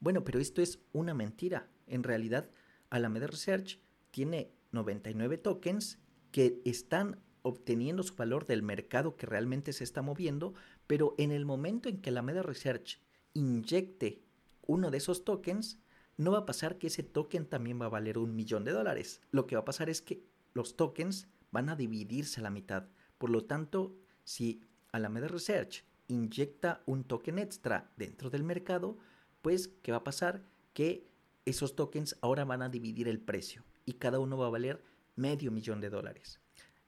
Bueno, 0.00 0.24
pero 0.24 0.38
esto 0.38 0.62
es 0.62 0.78
una 0.92 1.14
mentira. 1.14 1.68
En 1.86 2.02
realidad, 2.02 2.50
Alameda 2.90 3.26
Research 3.26 3.80
tiene 4.10 4.52
99 4.72 5.38
tokens 5.38 5.98
que 6.30 6.60
están 6.64 7.20
obteniendo 7.42 8.02
su 8.02 8.14
valor 8.16 8.46
del 8.46 8.62
mercado 8.62 9.16
que 9.16 9.26
realmente 9.26 9.72
se 9.72 9.84
está 9.84 10.02
moviendo, 10.02 10.54
pero 10.86 11.14
en 11.16 11.30
el 11.30 11.44
momento 11.44 11.88
en 11.88 12.00
que 12.00 12.10
Alameda 12.10 12.42
Research 12.42 13.00
inyecte 13.34 14.22
uno 14.62 14.90
de 14.90 14.98
esos 14.98 15.24
tokens, 15.24 15.78
no 16.16 16.32
va 16.32 16.38
a 16.38 16.46
pasar 16.46 16.78
que 16.78 16.88
ese 16.88 17.02
token 17.02 17.46
también 17.46 17.80
va 17.80 17.86
a 17.86 17.90
valer 17.90 18.18
un 18.18 18.34
millón 18.34 18.64
de 18.64 18.72
dólares. 18.72 19.20
Lo 19.30 19.46
que 19.46 19.54
va 19.54 19.62
a 19.62 19.66
pasar 19.66 19.88
es 19.90 20.02
que 20.02 20.24
los 20.54 20.76
tokens 20.76 21.28
van 21.52 21.68
a 21.68 21.76
dividirse 21.76 22.40
a 22.40 22.42
la 22.42 22.50
mitad. 22.50 22.88
Por 23.18 23.30
lo 23.30 23.44
tanto, 23.44 23.94
si 24.24 24.62
Alameda 24.92 25.28
Research 25.28 25.84
inyecta 26.08 26.82
un 26.86 27.04
token 27.04 27.38
extra 27.38 27.92
dentro 27.96 28.30
del 28.30 28.42
mercado, 28.42 28.98
pues, 29.42 29.68
¿qué 29.82 29.92
va 29.92 29.98
a 29.98 30.04
pasar? 30.04 30.44
Que 30.72 31.06
esos 31.44 31.76
tokens 31.76 32.16
ahora 32.20 32.44
van 32.44 32.62
a 32.62 32.68
dividir 32.68 33.08
el 33.08 33.20
precio 33.20 33.64
y 33.84 33.94
cada 33.94 34.18
uno 34.18 34.36
va 34.36 34.46
a 34.46 34.50
valer 34.50 34.82
medio 35.14 35.50
millón 35.50 35.80
de 35.80 35.90
dólares. 35.90 36.40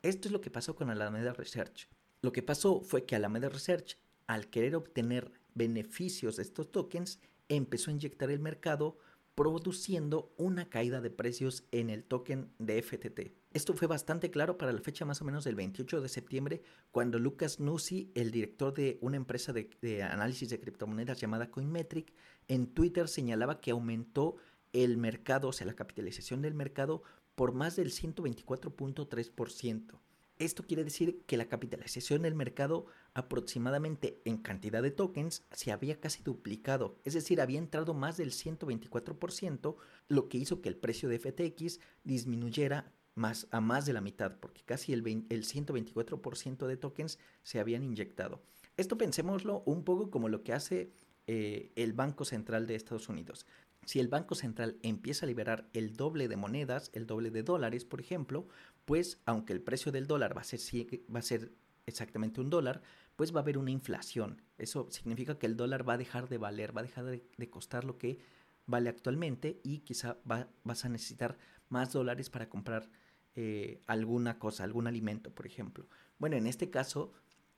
Esto 0.02 0.28
es 0.28 0.32
lo 0.32 0.40
que 0.40 0.50
pasó 0.50 0.74
con 0.74 0.90
Alameda 0.90 1.32
Research. 1.32 1.88
Lo 2.20 2.32
que 2.32 2.42
pasó 2.42 2.80
fue 2.80 3.04
que 3.04 3.16
Alameda 3.16 3.48
Research, 3.48 3.96
al 4.26 4.50
querer 4.50 4.76
obtener 4.76 5.30
beneficios 5.54 6.36
de 6.36 6.42
estos 6.42 6.70
tokens, 6.70 7.20
empezó 7.48 7.90
a 7.90 7.94
inyectar 7.94 8.30
el 8.30 8.40
mercado 8.40 8.98
produciendo 9.38 10.34
una 10.36 10.68
caída 10.68 11.00
de 11.00 11.10
precios 11.10 11.62
en 11.70 11.90
el 11.90 12.02
token 12.02 12.50
de 12.58 12.82
FTT. 12.82 13.30
Esto 13.52 13.72
fue 13.72 13.86
bastante 13.86 14.32
claro 14.32 14.58
para 14.58 14.72
la 14.72 14.80
fecha 14.80 15.04
más 15.04 15.22
o 15.22 15.24
menos 15.24 15.44
del 15.44 15.54
28 15.54 16.00
de 16.00 16.08
septiembre, 16.08 16.60
cuando 16.90 17.20
Lucas 17.20 17.60
Nusi, 17.60 18.10
el 18.16 18.32
director 18.32 18.74
de 18.74 18.98
una 19.00 19.16
empresa 19.16 19.52
de, 19.52 19.70
de 19.80 20.02
análisis 20.02 20.50
de 20.50 20.58
criptomonedas 20.58 21.20
llamada 21.20 21.52
Coinmetric, 21.52 22.12
en 22.48 22.66
Twitter 22.66 23.06
señalaba 23.06 23.60
que 23.60 23.70
aumentó 23.70 24.38
el 24.72 24.96
mercado, 24.96 25.46
o 25.46 25.52
sea, 25.52 25.68
la 25.68 25.76
capitalización 25.76 26.42
del 26.42 26.54
mercado, 26.54 27.04
por 27.36 27.52
más 27.52 27.76
del 27.76 27.92
124.3%. 27.92 30.00
Esto 30.38 30.64
quiere 30.64 30.82
decir 30.82 31.22
que 31.26 31.36
la 31.36 31.48
capitalización 31.48 32.22
del 32.22 32.34
mercado 32.34 32.86
aproximadamente 33.18 34.22
en 34.24 34.36
cantidad 34.36 34.80
de 34.80 34.92
tokens 34.92 35.44
se 35.50 35.72
había 35.72 35.98
casi 35.98 36.22
duplicado, 36.22 37.00
es 37.04 37.14
decir, 37.14 37.40
había 37.40 37.58
entrado 37.58 37.92
más 37.92 38.16
del 38.16 38.30
124%, 38.30 39.74
lo 40.06 40.28
que 40.28 40.38
hizo 40.38 40.62
que 40.62 40.68
el 40.68 40.76
precio 40.76 41.08
de 41.08 41.18
FTX 41.18 41.80
disminuyera 42.04 42.92
más, 43.16 43.48
a 43.50 43.60
más 43.60 43.86
de 43.86 43.92
la 43.92 44.00
mitad, 44.00 44.38
porque 44.38 44.62
casi 44.62 44.92
el, 44.92 45.04
el 45.28 45.44
124% 45.44 46.66
de 46.68 46.76
tokens 46.76 47.18
se 47.42 47.58
habían 47.58 47.82
inyectado. 47.82 48.40
Esto 48.76 48.96
pensémoslo 48.96 49.64
un 49.66 49.82
poco 49.82 50.12
como 50.12 50.28
lo 50.28 50.44
que 50.44 50.52
hace 50.52 50.92
eh, 51.26 51.72
el 51.74 51.94
Banco 51.94 52.24
Central 52.24 52.68
de 52.68 52.76
Estados 52.76 53.08
Unidos. 53.08 53.46
Si 53.84 53.98
el 53.98 54.06
Banco 54.06 54.36
Central 54.36 54.78
empieza 54.82 55.26
a 55.26 55.28
liberar 55.28 55.68
el 55.72 55.96
doble 55.96 56.28
de 56.28 56.36
monedas, 56.36 56.90
el 56.94 57.06
doble 57.06 57.32
de 57.32 57.42
dólares, 57.42 57.84
por 57.84 58.00
ejemplo, 58.00 58.46
pues 58.84 59.20
aunque 59.24 59.52
el 59.52 59.60
precio 59.60 59.90
del 59.90 60.06
dólar 60.06 60.36
va 60.36 60.42
a 60.42 60.44
ser, 60.44 60.60
va 61.12 61.18
a 61.18 61.22
ser 61.22 61.52
exactamente 61.88 62.40
un 62.40 62.50
dólar, 62.50 62.82
pues 63.18 63.34
va 63.34 63.40
a 63.40 63.42
haber 63.42 63.58
una 63.58 63.72
inflación. 63.72 64.42
Eso 64.58 64.86
significa 64.92 65.40
que 65.40 65.46
el 65.46 65.56
dólar 65.56 65.86
va 65.86 65.94
a 65.94 65.98
dejar 65.98 66.28
de 66.28 66.38
valer, 66.38 66.74
va 66.74 66.82
a 66.82 66.84
dejar 66.84 67.04
de, 67.04 67.50
costar 67.50 67.82
lo 67.82 67.98
que 67.98 68.20
vale 68.66 68.88
actualmente 68.88 69.58
y 69.64 69.80
quizá 69.80 70.18
vas 70.24 70.84
a 70.84 70.88
necesitar 70.88 71.36
más 71.68 71.92
dólares 71.92 72.30
para 72.30 72.48
comprar 72.48 72.88
eh, 73.34 73.82
alguna 73.88 74.38
cosa, 74.38 74.62
algún 74.62 74.86
alimento, 74.86 75.34
por 75.34 75.46
ejemplo. 75.46 75.88
Bueno, 76.20 76.36
en 76.36 76.46
este 76.46 76.70
caso, 76.70 77.10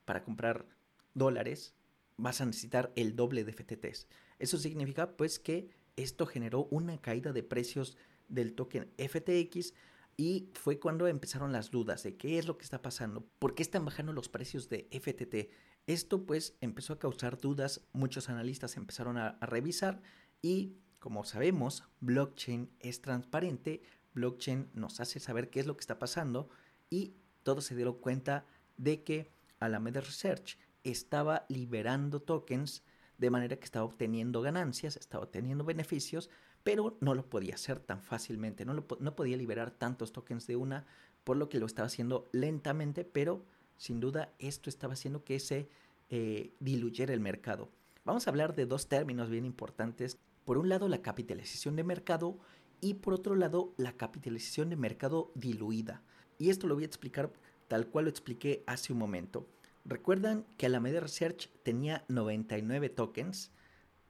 para 0.06 0.24
comprar 0.24 0.64
dólares 1.12 1.74
vas 2.16 2.40
a 2.40 2.46
necesitar 2.46 2.90
el 2.96 3.14
doble 3.14 3.44
de 3.44 3.52
FTTs. 3.52 4.06
Eso 4.38 4.56
significa 4.56 5.14
pues 5.18 5.38
que 5.38 5.68
esto 5.96 6.24
generó 6.24 6.68
una 6.70 6.96
caída 7.02 7.34
de 7.34 7.42
precios 7.42 7.98
del 8.28 8.54
token 8.54 8.90
FTX 8.96 9.74
y 10.20 10.50
fue 10.52 10.78
cuando 10.78 11.06
empezaron 11.06 11.50
las 11.50 11.70
dudas 11.70 12.02
de 12.02 12.18
qué 12.18 12.38
es 12.38 12.46
lo 12.46 12.58
que 12.58 12.64
está 12.64 12.82
pasando, 12.82 13.26
por 13.38 13.54
qué 13.54 13.62
están 13.62 13.86
bajando 13.86 14.12
los 14.12 14.28
precios 14.28 14.68
de 14.68 14.86
FTT. 14.92 15.50
Esto 15.86 16.26
pues 16.26 16.58
empezó 16.60 16.92
a 16.92 16.98
causar 16.98 17.38
dudas, 17.38 17.88
muchos 17.94 18.28
analistas 18.28 18.76
empezaron 18.76 19.16
a, 19.16 19.38
revisar 19.40 20.02
y 20.42 20.76
como 20.98 21.24
sabemos, 21.24 21.84
blockchain 22.00 22.70
es 22.80 23.00
transparente, 23.00 23.82
blockchain 24.12 24.68
nos 24.74 25.00
hace 25.00 25.20
saber 25.20 25.48
qué 25.48 25.60
es 25.60 25.66
lo 25.66 25.74
que 25.74 25.80
está 25.80 25.98
pasando 25.98 26.50
y 26.90 27.14
todos 27.42 27.64
se 27.64 27.74
dieron 27.74 27.98
cuenta 27.98 28.44
de 28.76 29.02
que 29.02 29.32
Alameda 29.58 30.02
Research 30.02 30.58
estaba 30.84 31.46
liberando 31.48 32.20
tokens 32.20 32.84
de 33.16 33.30
manera 33.30 33.56
que 33.56 33.64
estaba 33.64 33.86
obteniendo 33.86 34.42
ganancias, 34.42 34.98
estaba 34.98 35.24
obteniendo 35.24 35.64
beneficios 35.64 36.28
pero 36.62 36.96
no 37.00 37.14
lo 37.14 37.28
podía 37.28 37.54
hacer 37.54 37.80
tan 37.80 38.02
fácilmente, 38.02 38.64
no, 38.64 38.74
no 38.74 39.16
podía 39.16 39.36
liberar 39.36 39.70
tantos 39.70 40.12
tokens 40.12 40.46
de 40.46 40.56
una, 40.56 40.86
por 41.24 41.36
lo 41.36 41.48
que 41.48 41.58
lo 41.58 41.66
estaba 41.66 41.86
haciendo 41.86 42.28
lentamente, 42.32 43.04
pero 43.04 43.44
sin 43.76 44.00
duda 44.00 44.32
esto 44.38 44.68
estaba 44.68 44.94
haciendo 44.94 45.24
que 45.24 45.38
se 45.40 45.68
eh, 46.10 46.52
diluyera 46.60 47.14
el 47.14 47.20
mercado. 47.20 47.70
Vamos 48.04 48.26
a 48.26 48.30
hablar 48.30 48.54
de 48.54 48.66
dos 48.66 48.88
términos 48.88 49.30
bien 49.30 49.44
importantes. 49.44 50.18
Por 50.44 50.58
un 50.58 50.68
lado, 50.68 50.88
la 50.88 51.02
capitalización 51.02 51.76
de 51.76 51.84
mercado 51.84 52.38
y 52.80 52.94
por 52.94 53.14
otro 53.14 53.36
lado, 53.36 53.72
la 53.76 53.92
capitalización 53.92 54.70
de 54.70 54.76
mercado 54.76 55.30
diluida. 55.34 56.02
Y 56.38 56.50
esto 56.50 56.66
lo 56.66 56.74
voy 56.74 56.84
a 56.84 56.86
explicar 56.86 57.32
tal 57.68 57.86
cual 57.86 58.06
lo 58.06 58.10
expliqué 58.10 58.64
hace 58.66 58.92
un 58.92 58.98
momento. 58.98 59.46
¿Recuerdan 59.84 60.44
que 60.56 60.66
Alameda 60.66 61.00
Research 61.00 61.50
tenía 61.62 62.04
99 62.08 62.88
tokens? 62.88 63.50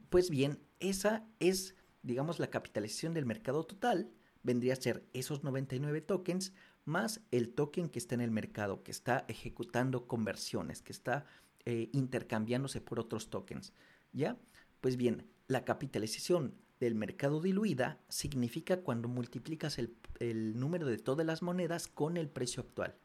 Pues 0.09 0.31
bien, 0.31 0.59
esa 0.79 1.27
es 1.39 1.75
digamos, 2.03 2.39
la 2.39 2.51
capitalización 2.51 3.15
del 3.15 3.27
mercado 3.27 3.65
total 3.65 4.11
vendría 4.43 4.73
a 4.73 4.77
ser 4.77 5.05
esos 5.13 5.45
99 5.45 6.01
tokens 6.01 6.53
más 6.85 7.21
el 7.31 7.51
token 7.51 7.89
que 7.89 7.99
está 7.99 8.15
en 8.15 8.21
el 8.21 8.31
mercado, 8.31 8.83
que 8.83 8.91
está 8.91 9.25
ejecutando 9.29 10.07
conversiones, 10.07 10.83
que 10.83 10.93
está 10.93 11.27
eh, 11.67 11.91
intercambiándose 11.93 12.81
por 12.81 12.99
otros 12.99 13.31
tokens. 13.31 13.73
¿Ya? 14.13 14.39
Pues 14.81 14.97
bien, 14.97 15.27
la 15.47 15.65
capitalización 15.65 16.55
del 16.81 16.95
mercado 16.95 17.41
diluida 17.41 18.01
significa 18.09 18.81
cuando 18.81 19.09
multiplicas 19.09 19.79
el, 19.79 19.95
el 20.19 20.59
número 20.59 20.87
de 20.87 20.97
todas 20.97 21.27
las 21.27 21.43
monedas 21.43 21.87
con 21.87 22.17
el 22.17 22.29
precio 22.29 22.63
actual. 22.63 22.97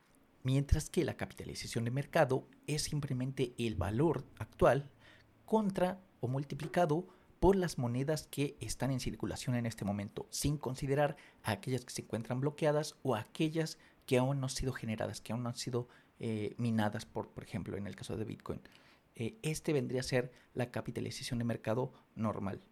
Mientras 0.43 0.89
que 0.89 1.03
la 1.03 1.17
capitalización 1.17 1.83
de 1.83 1.91
mercado 1.91 2.47
es 2.67 2.83
simplemente 2.83 3.53
el 3.57 3.75
valor 3.75 4.25
actual 4.39 4.89
contra 5.45 6.01
o 6.21 6.27
multiplicado 6.27 7.07
por 7.45 7.57
las 7.57 7.77
monedas 7.77 8.25
que 8.25 8.57
están 8.59 8.89
en 8.89 8.99
circulación 8.99 9.53
en 9.53 9.67
este 9.67 9.85
momento, 9.85 10.25
sin 10.31 10.57
considerar 10.57 11.15
aquellas 11.43 11.85
que 11.85 11.93
se 11.93 12.01
encuentran 12.01 12.39
bloqueadas 12.39 12.95
o 13.03 13.15
aquellas 13.15 13.77
que 14.07 14.17
aún 14.17 14.39
no 14.39 14.47
han 14.47 14.49
sido 14.49 14.73
generadas, 14.73 15.21
que 15.21 15.31
aún 15.31 15.43
no 15.43 15.49
han 15.49 15.55
sido 15.55 15.87
eh, 16.17 16.55
minadas, 16.57 17.05
por, 17.05 17.29
por 17.29 17.43
ejemplo, 17.43 17.77
en 17.77 17.85
el 17.85 17.95
caso 17.95 18.17
de 18.17 18.25
Bitcoin. 18.25 18.61
Eh, 19.13 19.37
este 19.43 19.73
vendría 19.73 19.99
a 19.99 20.03
ser 20.03 20.31
la 20.55 20.71
capitalización 20.71 21.37
de 21.37 21.45
mercado 21.45 21.93
normal. 22.15 22.63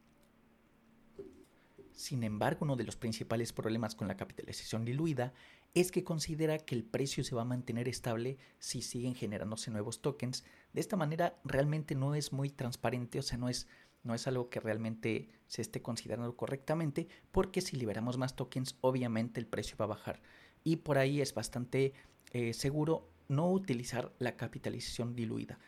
Sin 1.91 2.23
embargo, 2.23 2.65
uno 2.65 2.75
de 2.75 2.83
los 2.83 2.95
principales 2.95 3.53
problemas 3.53 3.93
con 3.93 4.07
la 4.07 4.17
capitalización 4.17 4.85
diluida 4.85 5.33
es 5.75 5.91
que 5.91 6.03
considera 6.03 6.57
que 6.57 6.75
el 6.75 6.83
precio 6.83 7.23
se 7.23 7.35
va 7.35 7.43
a 7.43 7.45
mantener 7.45 7.87
estable 7.87 8.37
si 8.59 8.81
siguen 8.81 9.15
generándose 9.15 9.71
nuevos 9.71 10.01
tokens. 10.01 10.43
De 10.73 10.81
esta 10.81 10.97
manera 10.97 11.39
realmente 11.43 11.95
no 11.95 12.15
es 12.15 12.33
muy 12.33 12.49
transparente, 12.49 13.19
o 13.19 13.23
sea, 13.23 13.37
no 13.37 13.49
es 13.49 13.67
no 14.03 14.13
es 14.13 14.27
algo 14.27 14.49
que 14.49 14.59
realmente 14.59 15.29
se 15.47 15.61
esté 15.61 15.81
considerando 15.81 16.35
correctamente, 16.35 17.07
porque 17.31 17.61
si 17.61 17.77
liberamos 17.77 18.17
más 18.17 18.35
tokens, 18.35 18.77
obviamente 18.81 19.39
el 19.39 19.47
precio 19.47 19.77
va 19.77 19.85
a 19.85 19.89
bajar. 19.89 20.21
Y 20.63 20.77
por 20.77 20.97
ahí 20.97 21.21
es 21.21 21.33
bastante 21.33 21.93
eh, 22.31 22.53
seguro 22.53 23.09
no 23.27 23.49
utilizar 23.51 24.13
la 24.19 24.35
capitalización 24.35 25.15
diluida. 25.15 25.59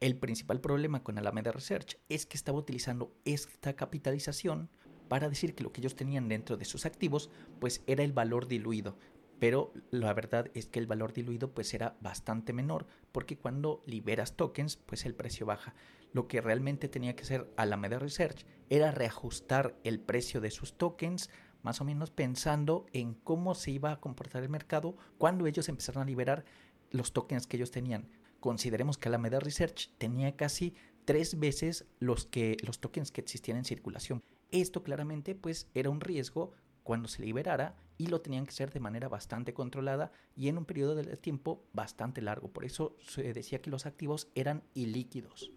El 0.00 0.16
principal 0.16 0.60
problema 0.60 1.02
con 1.02 1.18
Alameda 1.18 1.52
Research 1.52 1.98
es 2.08 2.26
que 2.26 2.36
estaba 2.36 2.58
utilizando 2.58 3.14
esta 3.24 3.74
capitalización 3.74 4.68
para 5.08 5.28
decir 5.28 5.54
que 5.54 5.62
lo 5.62 5.72
que 5.72 5.80
ellos 5.80 5.96
tenían 5.96 6.28
dentro 6.28 6.56
de 6.56 6.64
sus 6.64 6.84
activos 6.84 7.30
pues 7.60 7.82
era 7.86 8.02
el 8.02 8.12
valor 8.12 8.46
diluido. 8.46 8.98
pero 9.38 9.72
la 9.90 10.14
verdad 10.14 10.50
es 10.54 10.66
que 10.66 10.78
el 10.78 10.86
valor 10.86 11.12
diluido 11.12 11.52
pues 11.52 11.74
era 11.74 11.96
bastante 12.00 12.54
menor 12.54 12.86
porque 13.12 13.36
cuando 13.36 13.82
liberas 13.86 14.34
tokens 14.36 14.76
pues 14.76 15.04
el 15.04 15.14
precio 15.14 15.46
baja. 15.46 15.74
Lo 16.16 16.28
que 16.28 16.40
realmente 16.40 16.88
tenía 16.88 17.14
que 17.14 17.24
hacer 17.24 17.52
Alameda 17.58 17.98
Research 17.98 18.46
era 18.70 18.90
reajustar 18.90 19.76
el 19.84 20.00
precio 20.00 20.40
de 20.40 20.50
sus 20.50 20.78
tokens 20.78 21.28
más 21.62 21.82
o 21.82 21.84
menos 21.84 22.10
pensando 22.10 22.86
en 22.94 23.12
cómo 23.12 23.54
se 23.54 23.72
iba 23.72 23.92
a 23.92 24.00
comportar 24.00 24.42
el 24.42 24.48
mercado 24.48 24.96
cuando 25.18 25.46
ellos 25.46 25.68
empezaron 25.68 26.02
a 26.02 26.06
liberar 26.06 26.46
los 26.90 27.12
tokens 27.12 27.46
que 27.46 27.58
ellos 27.58 27.70
tenían. 27.70 28.08
Consideremos 28.40 28.96
que 28.96 29.10
Alameda 29.10 29.40
Research 29.40 29.90
tenía 29.98 30.36
casi 30.36 30.74
tres 31.04 31.38
veces 31.38 31.84
los, 31.98 32.24
que, 32.24 32.56
los 32.62 32.80
tokens 32.80 33.12
que 33.12 33.20
existían 33.20 33.58
en 33.58 33.66
circulación. 33.66 34.22
Esto 34.50 34.82
claramente 34.82 35.34
pues 35.34 35.68
era 35.74 35.90
un 35.90 36.00
riesgo 36.00 36.54
cuando 36.82 37.08
se 37.08 37.20
liberara 37.20 37.76
y 37.98 38.06
lo 38.06 38.22
tenían 38.22 38.46
que 38.46 38.52
hacer 38.52 38.72
de 38.72 38.80
manera 38.80 39.10
bastante 39.10 39.52
controlada 39.52 40.12
y 40.34 40.48
en 40.48 40.56
un 40.56 40.64
periodo 40.64 40.94
de 40.94 41.16
tiempo 41.18 41.62
bastante 41.74 42.22
largo. 42.22 42.48
Por 42.48 42.64
eso 42.64 42.96
se 43.06 43.34
decía 43.34 43.60
que 43.60 43.68
los 43.68 43.84
activos 43.84 44.28
eran 44.34 44.62
ilíquidos. 44.72 45.52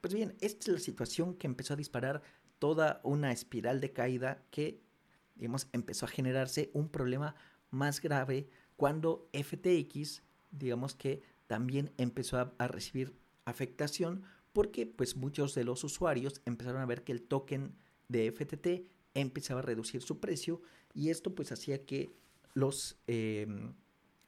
Pues 0.00 0.14
bien, 0.14 0.36
esta 0.40 0.66
es 0.66 0.68
la 0.68 0.78
situación 0.78 1.34
que 1.34 1.46
empezó 1.46 1.74
a 1.74 1.76
disparar 1.76 2.22
toda 2.58 3.00
una 3.04 3.32
espiral 3.32 3.80
de 3.80 3.92
caída 3.92 4.42
que, 4.50 4.80
digamos, 5.34 5.68
empezó 5.72 6.06
a 6.06 6.08
generarse 6.08 6.70
un 6.72 6.88
problema 6.88 7.34
más 7.70 8.00
grave 8.00 8.48
cuando 8.76 9.28
FTX, 9.32 10.22
digamos 10.50 10.94
que 10.94 11.22
también 11.46 11.92
empezó 11.96 12.38
a, 12.38 12.68
recibir 12.68 13.16
afectación 13.44 14.24
porque 14.52 14.86
pues 14.86 15.16
muchos 15.16 15.54
de 15.54 15.64
los 15.64 15.84
usuarios 15.84 16.40
empezaron 16.46 16.80
a 16.80 16.86
ver 16.86 17.04
que 17.04 17.12
el 17.12 17.22
token 17.22 17.76
de 18.08 18.32
FTT 18.32 18.88
empezaba 19.14 19.60
a 19.60 19.62
reducir 19.62 20.02
su 20.02 20.18
precio 20.18 20.62
y 20.94 21.10
esto 21.10 21.34
pues 21.34 21.52
hacía 21.52 21.84
que 21.84 22.10
los, 22.54 22.98
em, 23.06 23.74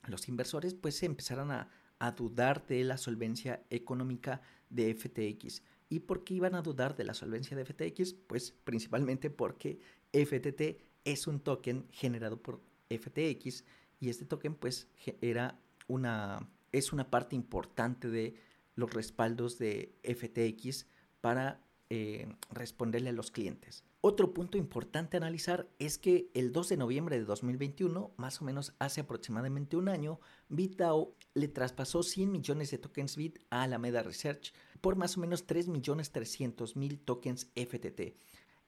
los 0.07 0.29
inversores 0.29 0.75
pues 0.75 1.03
empezaran 1.03 1.51
a, 1.51 1.71
a 1.99 2.13
dudar 2.13 2.67
de 2.67 2.85
la 2.85 2.97
solvencia 2.97 3.63
económica 3.71 4.41
de 4.71 4.95
FTX. 4.95 5.63
¿Y 5.89 6.01
por 6.01 6.25
qué 6.25 6.35
iban 6.35 6.55
a 6.55 6.63
dudar 6.63 6.97
de 6.97 7.05
la 7.05 7.15
solvencia 7.15 7.57
de 7.57 7.65
FTX? 7.65 8.15
Pues 8.15 8.53
principalmente 8.65 9.31
porque 9.31 9.81
FTT 10.13 10.81
es 11.05 11.27
un 11.27 11.41
token 11.41 11.87
generado 11.91 12.41
por 12.43 12.61
FTX 12.91 13.65
y 14.01 14.11
este 14.11 14.25
token 14.25 14.55
pues 14.55 14.89
era 15.21 15.61
una, 15.87 16.49
es 16.73 16.93
una 16.93 17.11
parte 17.11 17.37
importante 17.37 18.09
de 18.09 18.35
los 18.75 18.93
respaldos 18.93 19.59
de 19.59 19.95
FTX 20.05 20.87
para 21.21 21.61
eh, 21.91 22.29
responderle 22.51 23.11
a 23.11 23.15
los 23.15 23.31
clientes. 23.31 23.83
Otro 24.01 24.33
punto 24.33 24.59
importante 24.59 25.17
a 25.17 25.19
analizar 25.19 25.69
es 25.81 25.99
que 25.99 26.31
el 26.35 26.53
2 26.53 26.69
de 26.69 26.77
noviembre 26.77 27.19
de 27.19 27.25
2021, 27.25 28.13
más 28.17 28.41
o 28.41 28.45
menos 28.45 28.75
hace 28.79 29.01
aproximadamente 29.01 29.77
un 29.77 29.89
año, 29.89 30.21
BitDAO 30.49 31.15
le 31.39 31.49
traspasó 31.49 32.03
100 32.03 32.31
millones 32.31 32.71
de 32.71 32.79
tokens 32.79 33.17
BIT 33.17 33.39
a 33.51 33.63
Alameda 33.63 34.03
Research 34.03 34.53
por 34.81 34.97
más 34.97 35.17
o 35.17 35.21
menos 35.21 35.47
3.300.000 35.47 37.01
tokens 37.05 37.51
FTT. 37.55 38.17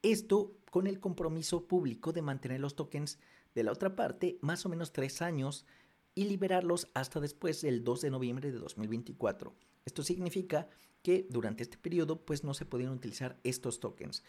Esto 0.03 0.57
con 0.71 0.87
el 0.87 1.00
compromiso 1.00 1.67
público 1.67 2.12
de 2.12 2.23
mantener 2.23 2.61
los 2.61 2.75
tokens 2.75 3.19
de 3.55 3.65
la 3.65 3.73
otra 3.73 3.97
parte 3.97 4.39
más 4.41 4.65
o 4.65 4.69
menos 4.69 4.93
tres 4.93 5.21
años 5.21 5.67
y 6.15 6.25
liberarlos 6.25 6.89
hasta 6.95 7.21
después 7.21 7.61
del 7.62 7.85
2 7.85 8.00
de 8.00 8.11
noviembre 8.11 8.50
de 8.50 8.59
2024. 8.59 9.55
Esto 9.85 10.03
significa 10.03 10.69
que 11.03 11.27
durante 11.31 11.62
este 11.62 11.79
periodo 11.79 12.25
pues 12.25 12.45
no 12.45 12.55
se 12.55 12.67
podían 12.67 12.93
utilizar 12.93 13.39
estos 13.45 13.81
tokens. 13.81 14.23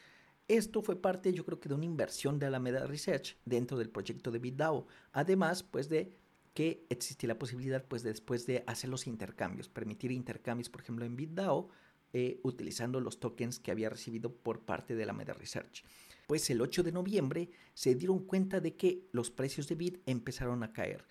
Esto 0.48 0.82
fue 0.82 1.02
parte 1.02 1.34
yo 1.34 1.46
creo 1.46 1.60
que 1.60 1.70
de 1.70 1.76
una 1.76 1.86
inversión 1.86 2.40
de 2.40 2.48
Alameda 2.48 2.86
Research 2.86 3.38
dentro 3.46 3.78
del 3.78 3.90
proyecto 3.90 4.32
de 4.32 4.40
BitDAO, 4.40 4.88
además 5.14 5.64
pues 5.64 5.88
de 5.88 6.18
que 6.54 6.86
existía 6.90 7.28
la 7.28 7.40
posibilidad 7.40 7.86
pues 7.86 8.04
después 8.04 8.46
de 8.46 8.64
hacer 8.68 8.90
los 8.90 9.08
intercambios, 9.08 9.70
permitir 9.70 10.12
intercambios 10.12 10.70
por 10.70 10.82
ejemplo 10.82 11.06
en 11.06 11.16
BitDAO 11.16 11.70
eh, 12.14 12.40
utilizando 12.44 13.00
los 13.00 13.20
tokens 13.20 13.60
que 13.60 13.72
había 13.72 13.90
recibido 13.90 14.34
por 14.34 14.62
parte 14.62 14.96
de 14.96 15.04
Alameda 15.04 15.34
Research. 15.34 15.84
Pues 16.28 16.50
el 16.50 16.62
8 16.62 16.84
de 16.84 16.92
noviembre 16.92 17.50
se 17.74 17.96
dieron 17.96 18.20
cuenta 18.20 18.60
de 18.60 18.76
que 18.76 19.08
los 19.12 19.32
precios 19.32 19.68
de 19.68 19.76
Bit 19.76 20.02
empezaron 20.06 20.64
a 20.64 20.74
caer 20.74 21.06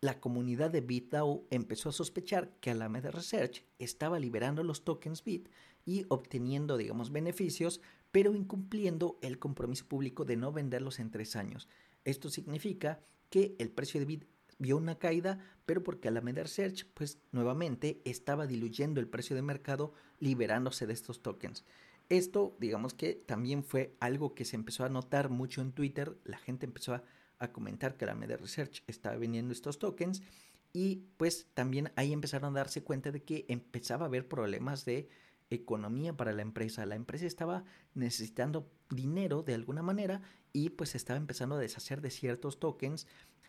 la 0.00 0.20
comunidad 0.20 0.70
de 0.70 0.82
BitDAO 0.82 1.46
empezó 1.50 1.88
a 1.88 1.92
sospechar 1.92 2.52
que 2.60 2.70
Alameda 2.70 3.10
Research 3.10 3.64
estaba 3.78 4.20
liberando 4.20 4.62
los 4.62 4.84
tokens 4.84 5.24
Bit 5.24 5.48
y 5.84 6.04
obteniendo, 6.08 6.76
digamos, 6.76 7.10
beneficios, 7.10 7.80
pero 8.12 8.34
incumpliendo 8.34 9.18
el 9.22 9.38
compromiso 9.38 9.86
público 9.86 10.24
de 10.24 10.36
no 10.36 10.52
venderlos 10.52 10.98
en 10.98 11.10
tres 11.10 11.34
años. 11.34 11.68
Esto 12.04 12.28
significa 12.28 13.00
que 13.30 13.56
el 13.58 13.70
precio 13.70 13.98
de 13.98 14.06
Bit 14.06 14.24
vio 14.58 14.76
una 14.76 14.98
caída, 14.98 15.38
pero 15.64 15.82
porque 15.82 16.08
Alameda 16.08 16.42
Research, 16.42 16.86
pues 16.94 17.18
nuevamente 17.32 18.00
estaba 18.04 18.46
diluyendo 18.46 19.00
el 19.00 19.08
precio 19.08 19.36
de 19.36 19.42
mercado 19.42 19.92
liberándose 20.18 20.86
de 20.86 20.92
estos 20.92 21.22
tokens. 21.22 21.64
Esto, 22.08 22.56
digamos 22.60 22.94
que 22.94 23.14
también 23.14 23.64
fue 23.64 23.96
algo 24.00 24.34
que 24.34 24.44
se 24.44 24.56
empezó 24.56 24.84
a 24.84 24.88
notar 24.88 25.28
mucho 25.28 25.60
en 25.60 25.72
Twitter, 25.72 26.16
la 26.24 26.38
gente 26.38 26.66
empezó 26.66 27.02
a 27.38 27.52
comentar 27.52 27.96
que 27.96 28.06
la 28.06 28.14
Media 28.14 28.36
Research 28.36 28.82
estaba 28.86 29.16
vendiendo 29.16 29.52
estos 29.52 29.78
tokens 29.78 30.22
y 30.72 31.04
pues 31.16 31.46
también 31.54 31.90
ahí 31.96 32.12
empezaron 32.12 32.54
a 32.54 32.58
darse 32.58 32.82
cuenta 32.82 33.10
de 33.10 33.22
que 33.22 33.44
empezaba 33.48 34.04
a 34.04 34.08
haber 34.08 34.28
problemas 34.28 34.84
de 34.84 35.08
economía 35.50 36.16
para 36.16 36.32
la 36.32 36.42
empresa. 36.42 36.86
La 36.86 36.96
empresa 36.96 37.26
estaba 37.26 37.64
necesitando 37.94 38.70
dinero 38.90 39.42
de 39.42 39.54
alguna 39.54 39.82
manera 39.82 40.22
y 40.52 40.70
pues 40.70 40.94
estaba 40.94 41.18
empezando 41.18 41.54
a 41.54 41.58
deshacer 41.58 42.00
de 42.00 42.10
ciertos 42.10 42.58
tokens 42.58 43.06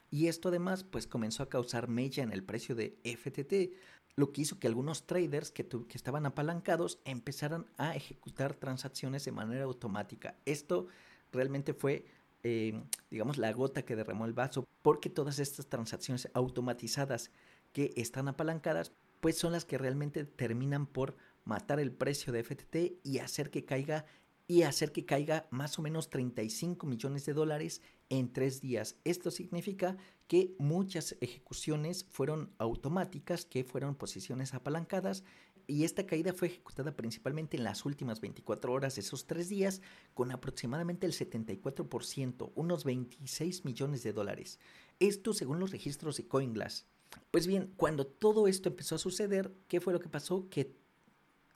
y 0.10 0.28
esto 0.28 0.50
además 0.50 0.84
pues 0.84 1.08
comenzó 1.08 1.44
a 1.44 1.50
causar 1.50 1.88
mella 1.88 2.24
en 2.24 2.32
el 2.32 2.44
precio 2.44 2.76
de 2.76 2.98
FTT, 3.04 3.76
lo 4.16 4.32
que 4.32 4.42
hizo 4.42 4.60
que 4.60 4.68
algunos 4.68 5.06
traders 5.06 5.52
que, 5.52 5.68
que 5.68 5.98
estaban 5.98 6.26
apalancados 6.26 7.00
empezaran 7.06 7.68
a 7.78 7.96
ejecutar 7.96 8.56
transacciones 8.56 9.26
de 9.26 9.32
manera 9.32 9.66
automática. 9.66 10.36
Esto 10.46 10.88
realmente 11.32 11.74
fue 11.74 12.06
eh, 12.44 12.82
digamos, 13.10 13.38
la 13.38 13.52
gota 13.52 13.84
que 13.84 13.96
derramó 13.96 14.26
el 14.26 14.34
vaso, 14.34 14.66
porque 14.82 15.10
todas 15.10 15.40
estas 15.40 15.66
transacciones 15.68 16.30
automatizadas 16.34 17.32
que 17.74 17.94
están 17.98 18.28
apalancadas, 18.28 18.94
pues 19.20 19.38
son 19.38 19.52
las 19.52 19.66
que 19.66 19.78
realmente 19.78 20.24
terminan 20.24 20.86
por 20.86 21.18
matar 21.44 21.80
el 21.80 21.92
precio 21.92 22.32
de 22.32 22.44
FTT 22.44 23.04
y 23.04 23.20
hacer 23.20 23.50
que 23.50 23.66
caiga 23.66 24.06
y 24.48 24.64
hacer 24.64 24.92
que 24.92 25.06
caiga 25.06 25.48
más 25.52 25.78
o 25.78 25.82
menos 25.82 26.10
35 26.10 26.88
millones 26.88 27.26
de 27.26 27.34
dólares 27.34 27.82
en 28.10 28.32
tres 28.32 28.62
días. 28.62 28.96
Esto 29.04 29.30
significa 29.30 29.98
que 30.28 30.56
muchas 30.58 31.18
ejecuciones 31.20 32.06
fueron 32.10 32.54
automáticas, 32.58 33.46
que 33.46 33.66
fueron 33.66 33.96
posiciones 33.96 34.54
apalancadas 34.54 35.24
y 35.68 35.84
esta 35.84 36.06
caída 36.06 36.34
fue 36.34 36.48
ejecutada 36.48 36.96
principalmente 36.96 37.58
en 37.58 37.66
las 37.66 37.86
últimas 37.86 38.22
24 38.22 38.72
horas 38.72 38.96
de 38.96 39.02
esos 39.02 39.28
tres 39.28 39.50
días, 39.50 39.82
con 40.14 40.32
aproximadamente 40.32 41.06
el 41.06 41.12
74%, 41.12 42.52
unos 42.56 42.86
26 42.86 43.66
millones 43.66 44.02
de 44.04 44.14
dólares. 44.14 44.60
Esto 45.02 45.34
según 45.34 45.60
los 45.60 45.72
registros 45.72 46.16
de 46.16 46.26
CoinGlass. 46.26 46.86
Pues 47.32 47.48
bien, 47.48 47.74
cuando 47.76 48.08
todo 48.08 48.48
esto 48.48 48.70
empezó 48.70 48.96
a 48.96 49.00
suceder, 49.00 49.54
¿qué 49.68 49.82
fue 49.82 49.92
lo 49.92 50.00
que 50.00 50.08
pasó? 50.08 50.48
Que 50.50 50.74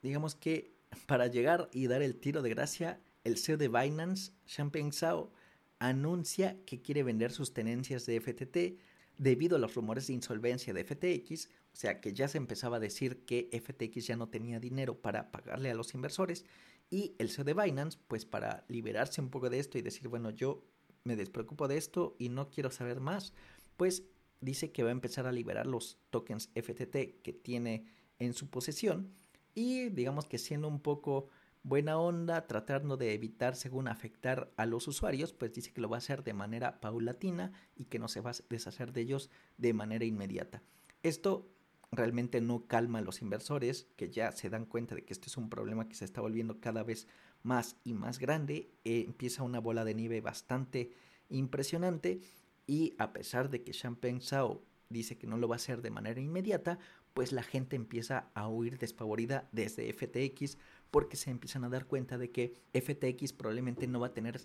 digamos 0.03 0.35
que 0.35 0.73
para 1.05 1.27
llegar 1.27 1.69
y 1.71 1.87
dar 1.87 2.01
el 2.01 2.15
tiro 2.15 2.41
de 2.41 2.49
gracia, 2.49 3.01
el 3.23 3.37
CEO 3.37 3.57
de 3.57 3.67
Binance, 3.67 4.31
Champagne 4.45 4.91
Zhao, 4.91 5.31
anuncia 5.79 6.57
que 6.65 6.81
quiere 6.81 7.03
vender 7.03 7.31
sus 7.31 7.53
tenencias 7.53 8.05
de 8.05 8.19
FTT 8.19 8.79
debido 9.17 9.55
a 9.55 9.59
los 9.59 9.75
rumores 9.75 10.07
de 10.07 10.13
insolvencia 10.13 10.73
de 10.73 10.83
FTX, 10.83 11.47
o 11.47 11.75
sea 11.75 12.01
que 12.01 12.13
ya 12.13 12.27
se 12.27 12.37
empezaba 12.37 12.77
a 12.77 12.79
decir 12.79 13.25
que 13.25 13.49
FTX 13.51 14.07
ya 14.07 14.15
no 14.15 14.29
tenía 14.29 14.59
dinero 14.59 14.99
para 15.01 15.31
pagarle 15.31 15.69
a 15.69 15.75
los 15.75 15.93
inversores 15.93 16.45
y 16.89 17.15
el 17.19 17.29
CEO 17.29 17.45
de 17.45 17.53
Binance, 17.53 17.97
pues 18.07 18.25
para 18.25 18.65
liberarse 18.67 19.21
un 19.21 19.29
poco 19.29 19.49
de 19.49 19.59
esto 19.59 19.77
y 19.77 19.81
decir, 19.81 20.07
bueno, 20.07 20.29
yo 20.29 20.63
me 21.03 21.15
despreocupo 21.15 21.67
de 21.67 21.77
esto 21.77 22.15
y 22.19 22.29
no 22.29 22.49
quiero 22.49 22.69
saber 22.69 22.99
más, 22.99 23.33
pues 23.77 24.03
dice 24.41 24.71
que 24.71 24.83
va 24.83 24.89
a 24.89 24.93
empezar 24.93 25.25
a 25.27 25.31
liberar 25.31 25.67
los 25.67 25.97
tokens 26.09 26.49
FTT 26.55 27.21
que 27.21 27.33
tiene 27.33 27.85
en 28.19 28.33
su 28.33 28.49
posesión 28.49 29.13
y 29.53 29.89
digamos 29.89 30.25
que 30.25 30.37
siendo 30.37 30.67
un 30.67 30.79
poco 30.79 31.27
buena 31.63 31.97
onda, 31.97 32.47
tratando 32.47 32.97
de 32.97 33.13
evitar, 33.13 33.55
según 33.55 33.87
afectar 33.87 34.51
a 34.57 34.65
los 34.65 34.87
usuarios, 34.87 35.33
pues 35.33 35.53
dice 35.53 35.71
que 35.71 35.81
lo 35.81 35.89
va 35.89 35.97
a 35.97 35.99
hacer 35.99 36.23
de 36.23 36.33
manera 36.33 36.79
paulatina 36.79 37.51
y 37.75 37.85
que 37.85 37.99
no 37.99 38.07
se 38.07 38.21
va 38.21 38.31
a 38.31 38.35
deshacer 38.49 38.93
de 38.93 39.01
ellos 39.01 39.29
de 39.57 39.73
manera 39.73 40.05
inmediata. 40.05 40.63
Esto 41.03 41.47
realmente 41.91 42.39
no 42.41 42.67
calma 42.67 42.99
a 42.99 43.01
los 43.01 43.21
inversores 43.21 43.87
que 43.97 44.09
ya 44.09 44.31
se 44.31 44.49
dan 44.49 44.65
cuenta 44.65 44.95
de 44.95 45.03
que 45.03 45.13
este 45.13 45.27
es 45.27 45.37
un 45.37 45.49
problema 45.49 45.87
que 45.87 45.95
se 45.95 46.05
está 46.05 46.21
volviendo 46.21 46.59
cada 46.59 46.83
vez 46.83 47.07
más 47.43 47.75
y 47.83 47.93
más 47.93 48.17
grande. 48.17 48.71
Eh, 48.85 49.03
empieza 49.05 49.43
una 49.43 49.59
bola 49.59 49.83
de 49.83 49.93
nieve 49.93 50.21
bastante 50.21 50.91
impresionante 51.29 52.21
y 52.65 52.95
a 52.97 53.13
pesar 53.13 53.49
de 53.49 53.63
que 53.63 53.71
Champagne 53.71 54.21
Sao 54.21 54.63
dice 54.89 55.17
que 55.17 55.27
no 55.27 55.37
lo 55.37 55.47
va 55.47 55.55
a 55.55 55.57
hacer 55.57 55.81
de 55.81 55.89
manera 55.89 56.19
inmediata, 56.19 56.79
pues 57.13 57.31
la 57.31 57.43
gente 57.43 57.75
empieza 57.75 58.29
a 58.33 58.47
huir 58.47 58.77
despavorida 58.77 59.47
desde 59.51 59.91
FTX 59.91 60.57
porque 60.91 61.17
se 61.17 61.29
empiezan 61.29 61.63
a 61.63 61.69
dar 61.69 61.85
cuenta 61.85 62.17
de 62.17 62.31
que 62.31 62.61
FTX 62.73 63.33
probablemente 63.33 63.87
no 63.87 63.99
va 63.99 64.07
a 64.07 64.13
tener 64.13 64.39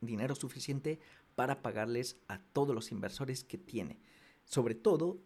dinero 0.00 0.34
suficiente 0.34 0.98
para 1.34 1.62
pagarles 1.62 2.16
a 2.28 2.38
todos 2.38 2.74
los 2.74 2.92
inversores 2.92 3.44
que 3.44 3.58
tiene. 3.58 3.98
sobre 4.44 4.76
todo 4.76 5.18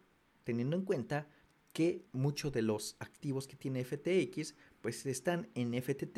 teniendo 0.44 0.76
en 0.76 0.84
cuenta 0.84 1.28
que 1.72 2.06
muchos 2.12 2.52
de 2.52 2.62
los 2.62 2.96
activos 2.98 3.46
que 3.46 3.56
tiene 3.56 3.84
FTX 3.84 4.54
pues 4.80 5.04
están 5.06 5.48
en 5.54 5.74
FTT 5.80 6.14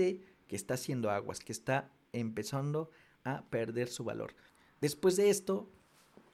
que 0.47 0.57
está 0.57 0.75
haciendo 0.75 1.11
aguas, 1.11 1.41
que 1.41 1.53
está 1.53 1.91
empezando 2.13 2.91
a 3.25 3.45
perder 3.51 3.89
su 3.89 4.05
valor. 4.05 4.35
Después 4.81 5.17
de 5.17 5.31
esto, 5.31 5.71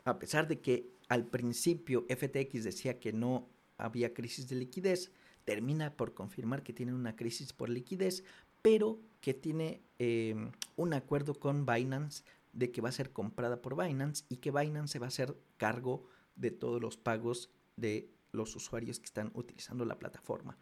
a 0.04 0.18
pesar 0.18 0.48
de 0.48 0.60
que 0.60 0.90
al 1.08 1.26
principio 1.26 2.06
FTX 2.08 2.64
decía 2.64 2.98
que 2.98 3.12
no 3.12 3.48
había 3.78 4.12
crisis 4.12 4.48
de 4.48 4.56
liquidez, 4.56 5.10
termina 5.44 5.96
por 5.96 6.12
confirmar 6.12 6.62
que 6.62 6.72
tiene 6.72 6.92
una 6.92 7.16
crisis 7.16 7.52
por 7.52 7.70
liquidez, 7.70 8.24
pero 8.60 9.00
que 9.20 9.34
tiene 9.34 9.80
em, 9.98 10.50
un 10.76 10.92
acuerdo 10.92 11.34
con 11.34 11.64
Binance 11.64 12.24
de 12.52 12.70
que 12.70 12.80
va 12.80 12.90
a 12.90 12.92
ser 12.92 13.12
comprada 13.12 13.62
por 13.62 13.76
Binance 13.76 14.24
y 14.28 14.36
que 14.36 14.50
Binance 14.50 14.92
se 14.92 14.98
va 14.98 15.06
a 15.06 15.08
hacer 15.08 15.36
cargo 15.56 16.06
de 16.36 16.50
todos 16.50 16.80
los 16.80 16.96
pagos 16.96 17.50
de 17.76 18.10
los 18.32 18.54
usuarios 18.56 18.98
que 18.98 19.06
están 19.06 19.30
utilizando 19.34 19.84
la 19.84 19.98
plataforma. 19.98 20.58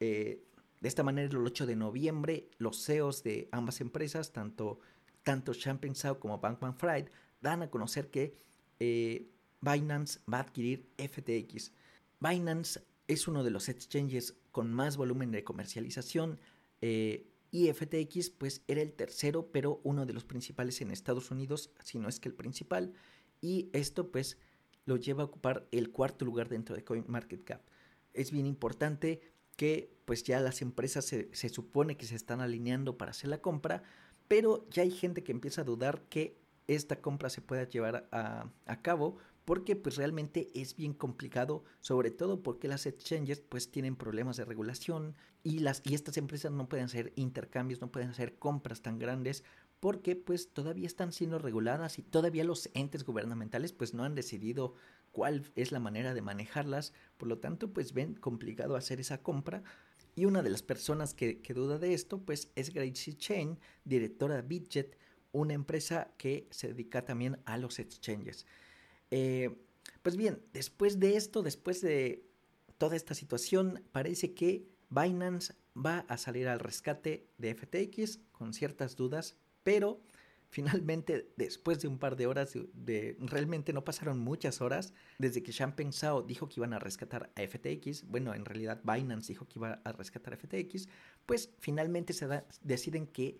Eh, 0.00 0.42
de 0.80 0.88
esta 0.88 1.02
manera, 1.02 1.28
el 1.28 1.46
8 1.46 1.66
de 1.66 1.76
noviembre, 1.76 2.50
los 2.58 2.84
CEOs 2.84 3.22
de 3.22 3.48
ambas 3.50 3.80
empresas, 3.80 4.32
tanto, 4.32 4.78
tanto 5.22 5.54
Champagne 5.54 5.94
como 6.18 6.38
Bankman 6.38 6.76
Fried, 6.76 7.08
dan 7.40 7.62
a 7.62 7.70
conocer 7.70 8.10
que 8.10 8.36
eh, 8.78 9.30
Binance 9.60 10.20
va 10.32 10.38
a 10.38 10.42
adquirir 10.42 10.88
FTX. 10.98 11.72
Binance 12.20 12.80
es 13.08 13.28
uno 13.28 13.44
de 13.44 13.50
los 13.50 13.68
exchanges 13.68 14.36
con 14.52 14.72
más 14.72 14.96
volumen 14.96 15.30
de 15.30 15.44
comercialización 15.44 16.40
eh, 16.80 17.28
y 17.50 17.72
FTX 17.72 18.30
pues 18.30 18.62
era 18.66 18.82
el 18.82 18.92
tercero, 18.92 19.50
pero 19.52 19.80
uno 19.84 20.06
de 20.06 20.12
los 20.12 20.24
principales 20.24 20.80
en 20.80 20.90
Estados 20.90 21.30
Unidos, 21.30 21.70
si 21.82 21.98
no 21.98 22.08
es 22.08 22.20
que 22.20 22.28
el 22.28 22.34
principal. 22.34 22.92
Y 23.40 23.70
esto 23.72 24.10
pues 24.10 24.38
lo 24.84 24.96
lleva 24.96 25.22
a 25.22 25.26
ocupar 25.26 25.66
el 25.72 25.90
cuarto 25.90 26.24
lugar 26.24 26.48
dentro 26.48 26.74
de 26.74 26.84
CoinMarketCap. 26.84 27.62
Es 28.14 28.30
bien 28.30 28.46
importante 28.46 29.20
que 29.56 29.96
pues 30.04 30.22
ya 30.22 30.40
las 30.40 30.62
empresas 30.62 31.04
se, 31.04 31.48
supone 31.48 31.96
que 31.96 32.06
se 32.06 32.14
están 32.14 32.40
alineando 32.40 32.96
para 32.96 33.10
hacer 33.10 33.28
la 33.28 33.42
compra, 33.42 33.82
pero 34.28 34.68
ya 34.70 34.82
hay 34.82 34.90
gente 34.90 35.22
que 35.22 35.32
empieza 35.32 35.62
a 35.62 35.64
dudar 35.64 36.02
que 36.08 36.38
esta 36.66 37.00
compra 37.00 37.30
se 37.30 37.40
pueda 37.40 37.64
llevar 37.64 38.08
a, 38.12 38.50
cabo 38.82 39.18
porque 39.46 39.76
pues 39.76 39.96
realmente 39.96 40.48
es 40.54 40.74
bien 40.76 40.92
complicado, 40.92 41.62
sobre 41.80 42.10
todo 42.10 42.42
porque 42.42 42.66
las 42.66 42.84
exchanges 42.84 43.40
pues 43.40 43.70
tienen 43.70 43.94
problemas 43.94 44.36
de 44.36 44.44
regulación 44.44 45.14
y, 45.44 45.60
las, 45.60 45.82
y 45.84 45.94
estas 45.94 46.16
empresas 46.16 46.50
no 46.50 46.68
pueden 46.68 46.86
hacer 46.86 47.12
intercambios, 47.14 47.80
no 47.80 47.92
pueden 47.92 48.10
hacer 48.10 48.34
compras 48.38 48.82
tan 48.82 48.98
grandes 48.98 49.44
porque 49.78 50.16
pues 50.16 50.52
todavía 50.52 50.88
están 50.88 51.12
siendo 51.12 51.38
reguladas 51.38 52.00
y 52.00 52.02
todavía 52.02 52.42
los 52.42 52.70
entes 52.74 53.04
gubernamentales 53.04 53.72
pues 53.72 53.94
no 53.94 54.02
han 54.02 54.16
decidido 54.16 54.74
cuál 55.12 55.44
es 55.54 55.70
la 55.70 55.78
manera 55.78 56.12
de 56.12 56.22
manejarlas, 56.22 56.92
por 57.16 57.28
lo 57.28 57.38
tanto 57.38 57.72
pues 57.72 57.92
ven 57.92 58.14
complicado 58.14 58.74
hacer 58.74 58.98
esa 58.98 59.22
compra. 59.22 59.62
Y 60.16 60.24
una 60.24 60.42
de 60.42 60.50
las 60.50 60.62
personas 60.62 61.14
que, 61.14 61.40
duda 61.54 61.78
de 61.78 61.94
esto 61.94 62.18
pues 62.18 62.50
es 62.56 62.74
Gracie 62.74 63.16
Chain, 63.16 63.60
directora 63.84 64.34
de 64.34 64.42
Bitget, 64.42 64.98
una 65.30 65.54
empresa 65.54 66.10
que 66.18 66.48
se 66.50 66.66
dedica 66.66 67.04
también 67.04 67.38
a 67.44 67.58
los 67.58 67.78
exchanges. 67.78 68.44
Eh, 69.10 69.56
pues 70.02 70.16
bien, 70.16 70.42
después 70.52 70.98
de 70.98 71.16
esto, 71.16 71.42
después 71.42 71.80
de 71.80 72.24
toda 72.78 72.96
esta 72.96 73.14
situación, 73.14 73.82
parece 73.92 74.34
que 74.34 74.68
Binance 74.90 75.54
va 75.76 76.00
a 76.08 76.16
salir 76.16 76.48
al 76.48 76.60
rescate 76.60 77.28
de 77.38 77.54
FTX 77.54 78.20
con 78.32 78.52
ciertas 78.52 78.96
dudas, 78.96 79.36
pero 79.62 80.00
Finalmente, 80.48 81.32
después 81.36 81.80
de 81.80 81.88
un 81.88 81.98
par 81.98 82.16
de 82.16 82.26
horas, 82.26 82.56
de, 82.72 83.16
realmente 83.20 83.72
no 83.72 83.84
pasaron 83.84 84.18
muchas 84.18 84.60
horas, 84.60 84.94
desde 85.18 85.42
que 85.42 85.52
Champagne 85.52 85.92
Sao 85.92 86.22
dijo 86.22 86.48
que 86.48 86.60
iban 86.60 86.72
a 86.72 86.78
rescatar 86.78 87.30
a 87.34 87.46
FTX, 87.46 88.04
bueno, 88.08 88.32
en 88.32 88.44
realidad 88.44 88.80
Binance 88.84 89.32
dijo 89.32 89.46
que 89.46 89.58
iba 89.58 89.80
a 89.84 89.92
rescatar 89.92 90.34
a 90.34 90.36
FTX, 90.36 90.88
pues 91.26 91.50
finalmente 91.58 92.12
se 92.12 92.26
deciden 92.62 93.06
que 93.06 93.38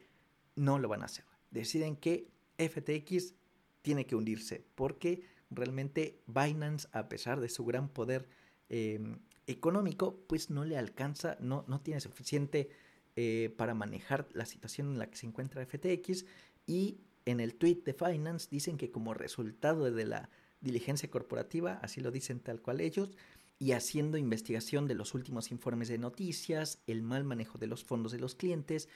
no 0.56 0.78
lo 0.78 0.88
van 0.88 1.02
a 1.02 1.06
hacer. 1.06 1.24
Deciden 1.50 1.96
que 1.96 2.28
FTX 2.58 3.34
tiene 3.82 4.04
que 4.04 4.16
hundirse, 4.16 4.66
porque 4.74 5.22
realmente 5.50 6.22
Binance, 6.26 6.88
a 6.92 7.08
pesar 7.08 7.40
de 7.40 7.48
su 7.48 7.64
gran 7.64 7.88
poder 7.88 8.28
em, 8.68 9.18
económico, 9.46 10.24
pues 10.26 10.50
no 10.50 10.64
le 10.64 10.76
alcanza, 10.76 11.36
no, 11.40 11.64
no 11.68 11.80
tiene 11.80 12.00
suficiente 12.00 12.68
eh, 13.16 13.54
para 13.56 13.74
manejar 13.74 14.28
la 14.32 14.44
situación 14.44 14.88
en 14.88 14.98
la 14.98 15.08
que 15.08 15.16
se 15.16 15.26
encuentra 15.26 15.64
FTX 15.64 16.24
y 16.66 16.98
en 17.24 17.40
el 17.40 17.54
tweet 17.54 17.82
de 17.84 17.94
Finance 17.94 18.48
dicen 18.50 18.76
que 18.76 18.90
como 18.90 19.14
resultado 19.14 19.90
de 19.90 20.04
la 20.04 20.30
diligencia 20.60 21.10
corporativa, 21.10 21.78
así 21.82 22.00
lo 22.00 22.10
dicen 22.10 22.40
tal 22.40 22.60
cual 22.60 22.80
ellos, 22.80 23.16
y 23.58 23.72
haciendo 23.72 24.18
investigación 24.18 24.86
de 24.86 24.94
los 24.94 25.14
últimos 25.14 25.50
informes 25.50 25.88
de 25.88 25.98
noticias, 25.98 26.82
el 26.86 27.02
mal 27.02 27.24
manejo 27.24 27.58
de 27.58 27.66
los 27.66 27.84
fondos 27.84 28.12
de 28.12 28.18
los 28.18 28.34
clientes 28.34 28.88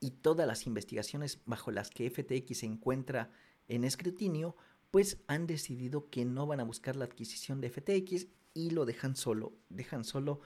y 0.00 0.12
todas 0.12 0.46
las 0.46 0.66
investigaciones 0.66 1.40
bajo 1.44 1.70
las 1.70 1.90
que 1.90 2.08
FTX 2.08 2.58
se 2.58 2.66
encuentra 2.66 3.30
en 3.68 3.84
escrutinio, 3.84 4.54
pues 4.90 5.18
han 5.26 5.46
decidido 5.46 6.08
que 6.10 6.24
no 6.24 6.46
van 6.46 6.60
a 6.60 6.64
buscar 6.64 6.96
la 6.96 7.04
adquisición 7.04 7.60
de 7.60 7.70
FTX 7.70 8.28
y 8.54 8.70
lo 8.70 8.86
dejan 8.86 9.16
solo, 9.16 9.52
dejan 9.68 10.04
solo 10.04 10.40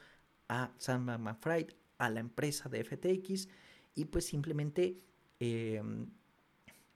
a 0.48 0.74
Sam 0.78 1.06
McFried, 1.22 1.68
a 1.98 2.10
la 2.10 2.20
empresa 2.20 2.68
de 2.68 2.82
FTX 2.82 3.48
y 3.94 4.06
pues 4.06 4.26
simplemente 4.26 4.98
em, 5.38 6.10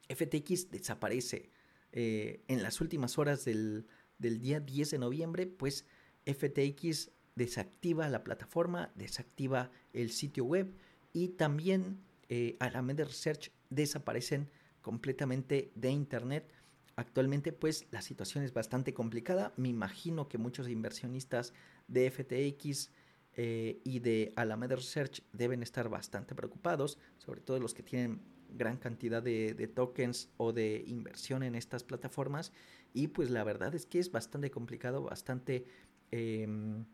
FTX 0.08 0.70
desaparece. 0.70 1.50
Eh, 1.92 2.42
en 2.48 2.62
las 2.62 2.80
últimas 2.80 3.18
horas 3.18 3.44
del, 3.44 3.86
día 4.18 4.58
10 4.58 4.90
de 4.90 4.98
noviembre, 4.98 5.46
pues 5.46 5.86
FTX 6.26 7.10
desactiva 7.36 8.08
la 8.08 8.24
plataforma, 8.24 8.90
desactiva 8.94 9.70
el 9.92 10.10
sitio 10.10 10.44
web 10.44 10.74
y 11.12 11.28
también 11.28 12.00
eh, 12.28 12.56
Alameda 12.58 13.04
Research 13.04 13.52
desaparecen 13.70 14.50
completamente 14.80 15.70
de 15.74 15.90
Internet. 15.90 16.50
Actualmente 16.96 17.52
pues 17.52 17.86
la 17.90 18.02
situación 18.02 18.44
es 18.44 18.52
bastante 18.52 18.94
complicada. 18.94 19.52
Me 19.56 19.68
imagino 19.68 20.28
que 20.28 20.38
muchos 20.38 20.68
inversionistas 20.68 21.52
de 21.88 22.10
FTX 22.10 22.90
eh, 23.36 23.80
y 23.84 23.98
de 23.98 24.32
Alameda 24.36 24.76
Research 24.76 25.22
deben 25.32 25.62
estar 25.62 25.88
bastante 25.88 26.34
preocupados, 26.34 26.98
sobre 27.18 27.40
todo 27.40 27.58
los 27.58 27.74
que 27.74 27.82
tienen 27.82 28.22
gran 28.48 28.76
cantidad 28.76 29.22
de, 29.22 29.72
tokens 29.74 30.28
o 30.36 30.52
de 30.52 30.84
inversión 30.86 31.42
en 31.42 31.56
estas 31.56 31.82
plataformas 31.82 32.52
y 32.92 33.08
pues 33.08 33.30
la 33.30 33.42
verdad 33.42 33.74
es 33.74 33.86
que 33.86 33.98
es 33.98 34.12
bastante 34.12 34.52
complicado, 34.52 35.02
bastante 35.02 35.66
em, 36.12 36.84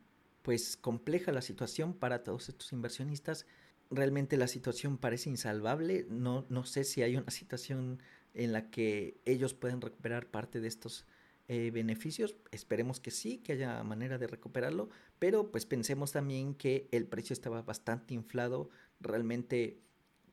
pues 0.40 0.78
compleja 0.78 1.32
la 1.32 1.42
situación 1.42 1.92
para 1.92 2.22
todos 2.22 2.48
estos 2.48 2.72
inversionistas. 2.72 3.46
Realmente 3.90 4.38
la 4.38 4.48
situación 4.48 4.96
parece 4.96 5.28
insalvable, 5.28 6.06
no, 6.08 6.46
no 6.48 6.64
sé 6.64 6.84
si 6.84 7.02
hay 7.02 7.16
una 7.16 7.30
situación 7.30 8.00
en 8.34 8.52
la 8.52 8.70
que 8.70 9.20
ellos 9.24 9.54
pueden 9.54 9.80
recuperar 9.80 10.26
parte 10.26 10.60
de 10.60 10.68
estos 10.68 11.06
eh, 11.48 11.70
beneficios. 11.72 12.36
Esperemos 12.52 13.00
que 13.00 13.10
sí, 13.10 13.38
que 13.38 13.52
haya 13.52 13.82
manera 13.82 14.18
de 14.18 14.26
recuperarlo, 14.26 14.88
pero 15.18 15.50
pues 15.50 15.66
pensemos 15.66 16.12
también 16.12 16.54
que 16.54 16.88
el 16.92 17.06
precio 17.06 17.34
estaba 17.34 17.62
bastante 17.62 18.14
inflado. 18.14 18.70
Realmente 19.00 19.80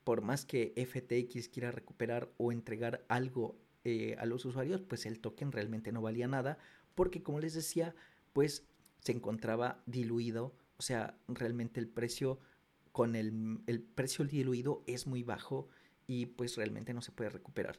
por 0.08 0.22
más 0.22 0.46
que 0.46 0.72
FTX 0.74 1.48
quiera 1.48 1.70
recuperar 1.70 2.32
o 2.38 2.50
entregar 2.50 3.04
algo 3.08 3.58
eh, 3.84 4.16
a 4.18 4.24
los 4.24 4.46
usuarios, 4.46 4.80
pues 4.80 5.04
el 5.04 5.20
token 5.20 5.52
realmente 5.52 5.92
no 5.92 6.00
valía 6.00 6.26
nada, 6.26 6.56
porque 6.94 7.22
como 7.22 7.40
les 7.40 7.52
decía, 7.52 7.94
pues 8.32 8.64
se 9.00 9.12
encontraba 9.12 9.82
diluido, 9.84 10.54
o 10.78 10.82
sea, 10.82 11.18
realmente 11.28 11.78
el 11.78 11.88
precio 11.88 12.38
con 12.90 13.16
el, 13.16 13.60
el 13.66 13.82
precio 13.82 14.24
diluido 14.24 14.82
es 14.86 15.06
muy 15.06 15.22
bajo 15.22 15.68
y 16.08 16.26
pues 16.26 16.56
realmente 16.56 16.92
no 16.92 17.02
se 17.02 17.12
puede 17.12 17.30
recuperar. 17.30 17.78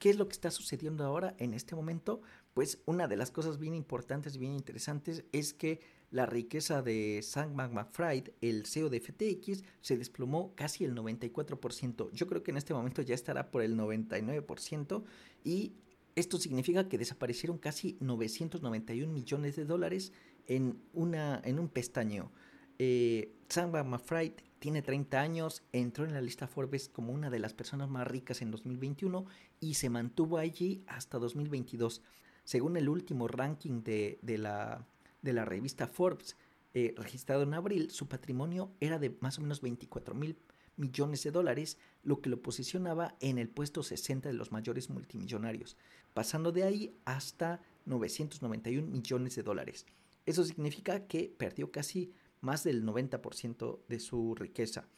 ¿Qué 0.00 0.10
es 0.10 0.18
lo 0.18 0.26
que 0.26 0.32
está 0.32 0.50
sucediendo 0.50 1.04
ahora 1.04 1.34
en 1.38 1.54
este 1.54 1.74
momento? 1.74 2.20
Pues 2.52 2.80
una 2.84 3.06
de 3.08 3.16
las 3.16 3.30
cosas 3.30 3.58
bien 3.58 3.74
importantes 3.74 4.34
y 4.34 4.38
bien 4.38 4.52
interesantes 4.52 5.24
es 5.32 5.54
que 5.54 5.80
la 6.10 6.26
riqueza 6.26 6.82
de 6.82 7.20
Sam 7.22 7.54
McFried, 7.54 8.30
el 8.40 8.66
CEO 8.66 8.88
de 8.90 9.00
FTX, 9.00 9.62
se 9.80 9.96
desplomó 9.96 10.54
casi 10.54 10.84
el 10.84 10.94
94%. 10.94 12.10
Yo 12.12 12.26
creo 12.26 12.42
que 12.42 12.50
en 12.50 12.56
este 12.56 12.74
momento 12.74 13.02
ya 13.02 13.14
estará 13.14 13.50
por 13.50 13.62
el 13.62 13.76
99% 13.76 15.04
y 15.44 15.74
esto 16.16 16.38
significa 16.38 16.88
que 16.88 16.98
desaparecieron 16.98 17.58
casi 17.58 17.96
991 18.00 19.12
millones 19.12 19.56
de 19.56 19.64
dólares 19.64 20.12
en, 20.46 20.80
una, 20.92 21.40
en 21.44 21.58
un 21.58 21.68
pestañeo. 21.68 22.32
Eh, 22.78 23.34
Sam 23.48 23.72
McFried 23.72 24.32
tiene 24.58 24.82
30 24.82 25.20
años, 25.20 25.62
entró 25.72 26.04
en 26.04 26.14
la 26.14 26.20
lista 26.20 26.46
Forbes 26.46 26.88
como 26.88 27.12
una 27.12 27.30
de 27.30 27.38
las 27.38 27.54
personas 27.54 27.88
más 27.88 28.06
ricas 28.06 28.42
en 28.42 28.50
2021 28.50 29.26
y 29.60 29.74
se 29.74 29.90
mantuvo 29.90 30.38
allí 30.38 30.82
hasta 30.86 31.18
2022. 31.18 32.02
Según 32.44 32.76
el 32.76 32.88
último 32.88 33.28
ranking 33.28 33.82
de, 33.82 34.18
la, 34.22 34.86
de 35.22 35.32
la, 35.32 35.44
revista 35.44 35.86
Forbes, 35.86 36.36
eh, 36.74 36.94
registrado 36.96 37.42
en 37.42 37.54
abril, 37.54 37.90
su 37.90 38.08
patrimonio 38.08 38.72
era 38.80 38.98
de 38.98 39.16
más 39.20 39.38
o 39.38 39.42
menos 39.42 39.60
24 39.60 40.14
mil 40.14 40.36
millones 40.76 41.22
de 41.24 41.30
dólares, 41.30 41.76
lo 42.02 42.20
que 42.20 42.30
lo 42.30 42.40
posicionaba 42.40 43.16
en 43.20 43.38
el 43.38 43.48
puesto 43.48 43.82
60 43.82 44.28
de 44.28 44.34
los 44.34 44.52
mayores 44.52 44.90
multimillonarios, 44.90 45.76
pasando 46.14 46.52
de 46.52 46.62
ahí 46.62 46.96
hasta 47.04 47.60
991 47.86 48.86
millones 48.86 49.34
de 49.34 49.42
dólares. 49.42 49.86
Eso 50.24 50.44
significa 50.44 51.06
que 51.06 51.34
perdió 51.36 51.72
casi 51.72 52.12
más 52.40 52.64
del 52.64 52.84
90% 52.84 53.80
de 53.88 54.00
su 54.00 54.34
riqueza. 54.34 54.88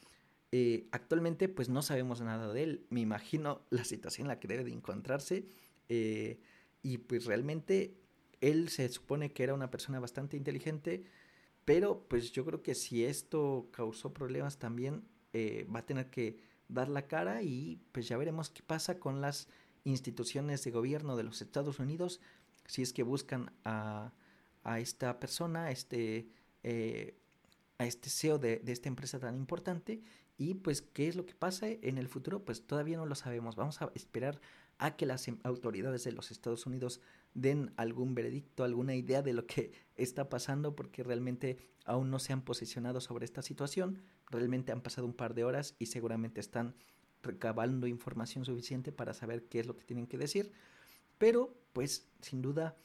Eh, 0.51 0.89
actualmente 0.91 1.47
pues 1.47 1.69
no 1.69 1.81
sabemos 1.81 2.21
nada 2.21 2.51
de 2.53 2.63
él. 2.63 2.85
Me 2.89 2.99
imagino 2.99 3.65
la 3.69 3.83
situación 3.85 4.25
en 4.25 4.29
la 4.29 4.39
que 4.39 4.47
debe 4.47 4.63
de 4.63 4.71
encontrarse. 4.71 5.45
Eh, 5.89 6.39
y 6.83 6.97
pues 6.99 7.25
realmente 7.25 7.97
él 8.41 8.69
se 8.69 8.87
supone 8.89 9.31
que 9.31 9.43
era 9.43 9.53
una 9.53 9.71
persona 9.71 9.99
bastante 9.99 10.37
inteligente. 10.37 11.03
Pero 11.65 12.05
pues 12.07 12.31
yo 12.31 12.45
creo 12.45 12.61
que 12.63 12.75
si 12.75 13.05
esto 13.05 13.69
causó 13.71 14.13
problemas 14.13 14.57
también 14.57 15.03
eh, 15.33 15.67
va 15.73 15.79
a 15.79 15.85
tener 15.85 16.09
que 16.09 16.39
dar 16.67 16.89
la 16.89 17.07
cara 17.07 17.43
y 17.43 17.81
pues 17.91 18.07
ya 18.07 18.17
veremos 18.17 18.49
qué 18.49 18.63
pasa 18.63 18.99
con 18.99 19.21
las 19.21 19.47
instituciones 19.83 20.63
de 20.63 20.71
gobierno 20.71 21.15
de 21.15 21.23
los 21.23 21.41
Estados 21.41 21.79
Unidos 21.79 22.21
si 22.65 22.81
es 22.81 22.93
que 22.93 23.03
buscan 23.03 23.51
a, 23.65 24.13
a 24.63 24.79
esta 24.79 25.19
persona, 25.19 25.71
este, 25.71 26.29
a 27.81 27.85
este 27.85 28.09
CEO 28.09 28.37
de, 28.37 28.59
de, 28.59 28.71
esta 28.71 28.89
empresa 28.89 29.19
tan 29.19 29.35
importante 29.35 30.01
y 30.37 30.55
pues, 30.55 30.81
¿qué 30.81 31.07
es 31.07 31.15
lo 31.15 31.25
que 31.25 31.33
pasa 31.33 31.67
en 31.67 31.97
el 31.97 32.07
futuro? 32.07 32.43
Pues 32.43 32.65
todavía 32.65 32.97
no 32.97 33.05
lo 33.05 33.15
sabemos. 33.15 33.55
Vamos 33.55 33.81
a 33.81 33.91
esperar 33.95 34.39
a 34.77 34.95
que 34.95 35.05
las 35.05 35.27
em, 35.27 35.37
autoridades 35.43 36.03
de 36.03 36.11
los 36.11 36.31
Estados 36.31 36.65
Unidos 36.65 37.01
den 37.33 37.71
algún 37.75 38.15
veredicto, 38.15 38.63
alguna 38.63 38.95
idea 38.95 39.21
de 39.21 39.33
lo 39.33 39.45
que 39.45 39.71
está 39.95 40.29
pasando, 40.29 40.75
porque 40.75 41.03
realmente 41.03 41.57
aún 41.85 42.11
no 42.11 42.19
se 42.19 42.33
han 42.33 42.41
posicionado 42.41 43.01
sobre 43.01 43.25
esta 43.25 43.41
situación. 43.41 44.01
Realmente 44.29 44.71
han 44.71 44.81
pasado 44.81 45.07
un 45.07 45.13
par 45.13 45.33
de 45.33 45.43
horas 45.43 45.75
y 45.79 45.87
seguramente 45.87 46.39
están 46.39 46.75
recabando 47.23 47.87
información 47.87 48.45
suficiente 48.45 48.91
para 48.91 49.13
saber 49.13 49.45
qué 49.45 49.59
es 49.59 49.67
lo 49.67 49.75
que 49.75 49.85
tienen 49.85 50.07
que 50.07 50.17
decir. 50.17 50.51
Pero, 51.17 51.55
pues, 51.73 52.07
sin 52.21 52.41
duda, 52.41 52.75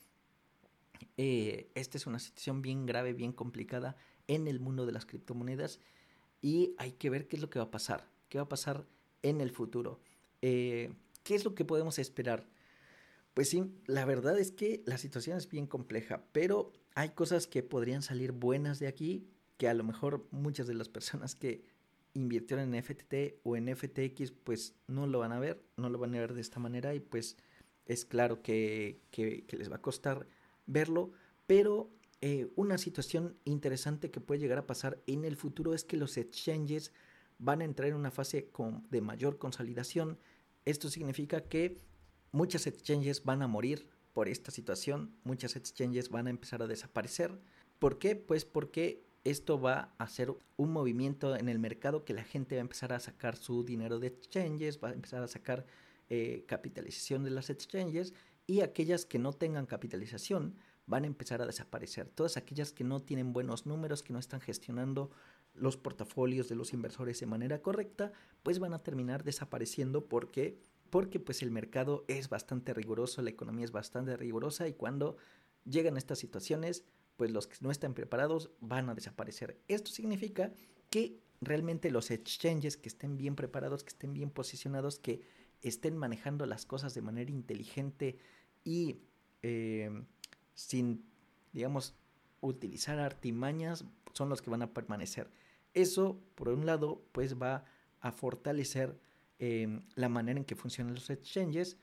eh, 1.17 1.71
esta 1.75 1.97
es 1.97 2.07
una 2.07 2.19
situación 2.19 2.61
bien 2.61 2.87
grave, 2.87 3.15
bien 3.15 3.33
complicada 3.33 3.97
en 4.29 4.47
el 4.47 4.61
mundo 4.61 4.87
de 4.87 4.93
las 4.93 5.07
criptomonedas 5.07 5.81
y 6.43 6.75
hay 6.79 6.93
que 6.93 7.11
ver 7.11 7.27
qué 7.29 7.37
es 7.37 7.43
lo 7.43 7.51
que 7.51 7.59
va 7.59 7.67
a 7.67 7.71
pasar, 7.71 8.09
qué 8.29 8.39
va 8.39 8.45
a 8.45 8.49
pasar 8.49 8.87
en 9.23 9.41
el 9.41 9.51
futuro. 9.51 10.01
Eh, 10.43 10.93
¿Qué 11.23 11.35
es 11.35 11.45
lo 11.45 11.55
que 11.55 11.65
podemos 11.65 11.99
esperar? 11.99 12.47
Pues 13.35 13.51
sí, 13.51 13.65
la 13.87 14.05
verdad 14.05 14.39
es 14.39 14.53
que 14.53 14.83
la 14.87 14.97
situación 14.97 15.37
es 15.37 15.49
bien 15.49 15.67
compleja, 15.67 16.25
pero 16.33 16.73
hay 16.95 17.11
cosas 17.11 17.47
que 17.47 17.63
podrían 17.63 18.03
salir 18.03 18.33
buenas 18.33 18.79
de 18.79 18.87
aquí, 18.87 19.27
que 19.59 19.69
a 19.69 19.75
lo 19.75 19.85
mejor 19.85 20.27
muchas 20.31 20.67
de 20.67 20.75
las 20.75 20.89
personas 20.89 21.35
que 21.35 21.65
invirtieron 22.15 22.75
en 22.75 22.83
FTT 22.83 23.41
o 23.43 23.57
en 23.57 23.75
FTX 23.77 24.31
pues 24.31 24.75
no 24.87 25.07
lo 25.07 25.19
van 25.19 25.33
a 25.33 25.39
ver, 25.39 25.63
no 25.77 25.91
lo 25.91 25.99
van 25.99 26.15
a 26.15 26.21
ver 26.21 26.33
de 26.33 26.41
esta 26.41 26.61
manera 26.61 26.95
y 26.95 27.01
pues 27.01 27.37
es 27.85 28.05
claro 28.05 28.43
que, 28.43 29.01
que, 29.11 29.45
que 29.47 29.57
les 29.57 29.71
va 29.71 29.77
a 29.77 29.83
costar 29.83 30.27
verlo, 30.67 31.13
pero 31.47 31.91
eh, 32.21 32.49
una 32.57 32.79
situación 32.79 33.37
interesante 33.45 34.11
que 34.11 34.21
puede 34.21 34.41
llegar 34.41 34.59
a 34.59 34.67
pasar 34.67 35.03
en 35.07 35.25
el 35.25 35.37
futuro 35.37 35.75
es 35.75 35.85
que 35.85 35.97
los 35.97 36.17
exchanges 36.17 36.93
van 37.39 37.61
a 37.61 37.65
entrar 37.65 37.91
en 37.91 37.97
una 37.97 38.11
fase 38.11 38.51
de 38.91 39.01
mayor 39.01 39.39
consolidación. 39.39 40.19
Esto 40.65 40.89
significa 40.89 41.43
que 41.43 41.77
muchas 42.33 42.67
exchanges 42.67 43.25
van 43.25 43.43
a 43.43 43.49
morir 43.49 43.89
por 44.15 44.29
esta 44.29 44.51
situación, 44.51 45.15
muchas 45.25 45.57
exchanges 45.57 46.09
van 46.09 46.27
a 46.27 46.31
empezar 46.31 46.63
a 46.63 46.67
desaparecer. 46.67 47.39
¿Por 47.79 47.99
qué? 47.99 48.17
Pues 48.17 48.47
porque 48.47 49.05
esto 49.25 49.61
va 49.61 49.95
a 49.99 50.09
ser 50.09 50.33
un 50.57 50.73
movimiento 50.73 51.37
en 51.37 51.51
el 51.51 51.59
mercado 51.59 52.05
que 52.05 52.15
la 52.15 52.25
gente 52.25 52.55
va 52.55 52.61
a 52.61 52.63
empezar 52.63 52.93
a 52.95 53.01
sacar 53.01 53.37
su 53.37 53.63
dinero 53.63 53.99
de 53.99 54.07
exchanges, 54.07 54.81
va 54.83 54.89
a 54.89 54.93
empezar 54.93 55.23
a 55.23 55.29
sacar 55.29 55.67
eh, 56.09 56.45
capitalización 56.47 57.25
de 57.25 57.31
las 57.31 57.51
exchanges 57.51 58.15
y 58.47 58.61
aquellas 58.61 59.05
que 59.05 59.19
no 59.19 59.33
tengan 59.33 59.67
capitalización 59.67 60.55
van 60.87 61.05
a 61.05 61.07
empezar 61.07 61.43
a 61.43 61.47
desaparecer. 61.47 62.09
Todas 62.09 62.37
aquellas 62.37 62.73
que 62.73 62.85
no 62.85 63.01
tienen 63.01 63.33
buenos 63.33 63.67
números, 63.67 64.03
que 64.03 64.13
no 64.13 64.19
están 64.19 64.41
gestionando 64.41 65.11
los 65.55 65.77
portafolios 65.77 66.49
de 66.49 66.55
los 66.55 66.73
inversores 66.73 67.19
de 67.21 67.27
manera 67.27 67.61
correcta, 67.63 68.13
pues 68.43 68.59
van 68.59 68.75
a 68.75 68.83
terminar 68.83 69.25
desapareciendo 69.25 70.07
porque 70.07 70.59
porque 70.91 71.19
pues 71.19 71.43
el 71.43 71.51
mercado 71.51 72.05
es 72.07 72.29
bastante 72.29 72.73
riguroso, 72.73 73.21
la 73.21 73.31
economía 73.31 73.65
es 73.65 73.73
bastante 73.73 74.17
rigurosa 74.17 74.69
y 74.69 74.73
cuando 74.73 75.17
llegan 75.65 75.97
estas 75.97 76.19
situaciones, 76.19 76.85
pues 77.17 77.33
los 77.33 77.47
que 77.49 77.57
no 77.61 77.71
están 77.71 77.93
preparados 77.93 78.51
van 78.61 78.89
a 78.89 78.95
desaparecer. 78.95 79.59
Esto 79.69 79.91
significa 79.91 80.53
que 80.91 81.19
realmente 81.41 81.91
los 81.91 82.11
exchanges 82.11 82.77
que 82.77 82.89
estén 82.89 83.17
bien 83.17 83.35
preparados, 83.35 83.83
que 83.83 83.91
estén 83.91 84.13
bien 84.13 84.31
posicionados, 84.31 84.99
que 84.99 85.23
estén 85.61 85.97
manejando 85.97 86.47
las 86.47 86.67
cosas 86.67 86.95
de 86.95 87.03
manera 87.03 87.31
inteligente 87.31 88.19
y 88.65 89.01
eh, 89.43 89.91
sin, 90.57 91.05
digamos, 91.53 91.95
utilizar 92.41 92.99
artimañas, 92.99 93.85
son 94.13 94.29
los 94.29 94.43
que 94.43 94.51
van 94.51 94.63
a 94.63 94.73
permanecer. 94.75 95.31
Eso, 95.75 96.19
por 96.35 96.49
un 96.49 96.67
lado, 96.67 97.05
pues 97.13 97.41
va 97.41 97.65
a 98.01 98.11
fortalecer 98.11 98.99
em, 99.39 99.83
la 99.95 100.09
manera 100.09 100.41
en 100.41 100.45
que 100.45 100.57
funcionan 100.57 100.95
los 100.95 101.11
exchanges 101.11 101.77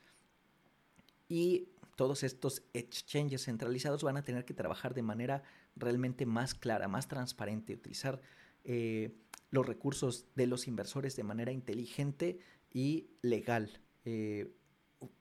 y 1.30 1.70
todos 1.96 2.24
estos 2.24 2.64
exchanges 2.74 3.46
centralizados 3.46 4.04
van 4.04 4.18
a 4.18 4.24
tener 4.24 4.46
que 4.46 4.54
trabajar 4.54 4.96
de 4.96 5.04
manera 5.04 5.44
realmente 5.76 6.26
más 6.26 6.56
clara, 6.56 6.88
más 6.88 7.08
transparente, 7.08 7.74
utilizar 7.74 8.20
eh, 8.64 9.16
los 9.52 9.66
recursos 9.66 10.26
de 10.36 10.48
los 10.48 10.68
inversores 10.68 11.16
de 11.16 11.24
manera 11.24 11.52
inteligente 11.52 12.40
y 12.72 13.12
legal, 13.22 13.80
eh, 14.06 14.52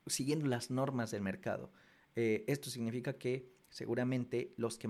siguiendo 0.07 0.47
las 0.47 0.71
normas 0.71 1.11
del 1.11 1.21
mercado. 1.21 1.71
Eh, 2.17 2.45
esto 2.47 2.71
significa 2.71 3.15
que 3.15 3.51
seguramente 3.71 4.53
los 4.57 4.79
que 4.79 4.89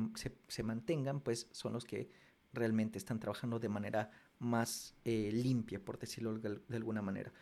se, 0.49 0.63
mantengan 0.63 1.21
pues 1.21 1.49
son 1.53 1.73
los 1.73 1.85
que 1.85 2.11
realmente 2.53 2.99
están 2.99 3.21
trabajando 3.21 3.59
de 3.59 3.69
manera 3.69 4.11
más 4.39 4.95
eh, 5.05 5.31
limpia, 5.33 5.79
por 5.79 5.99
decirlo 5.99 6.39
de, 6.39 6.61
alguna 6.77 7.01
manera. 7.01 7.33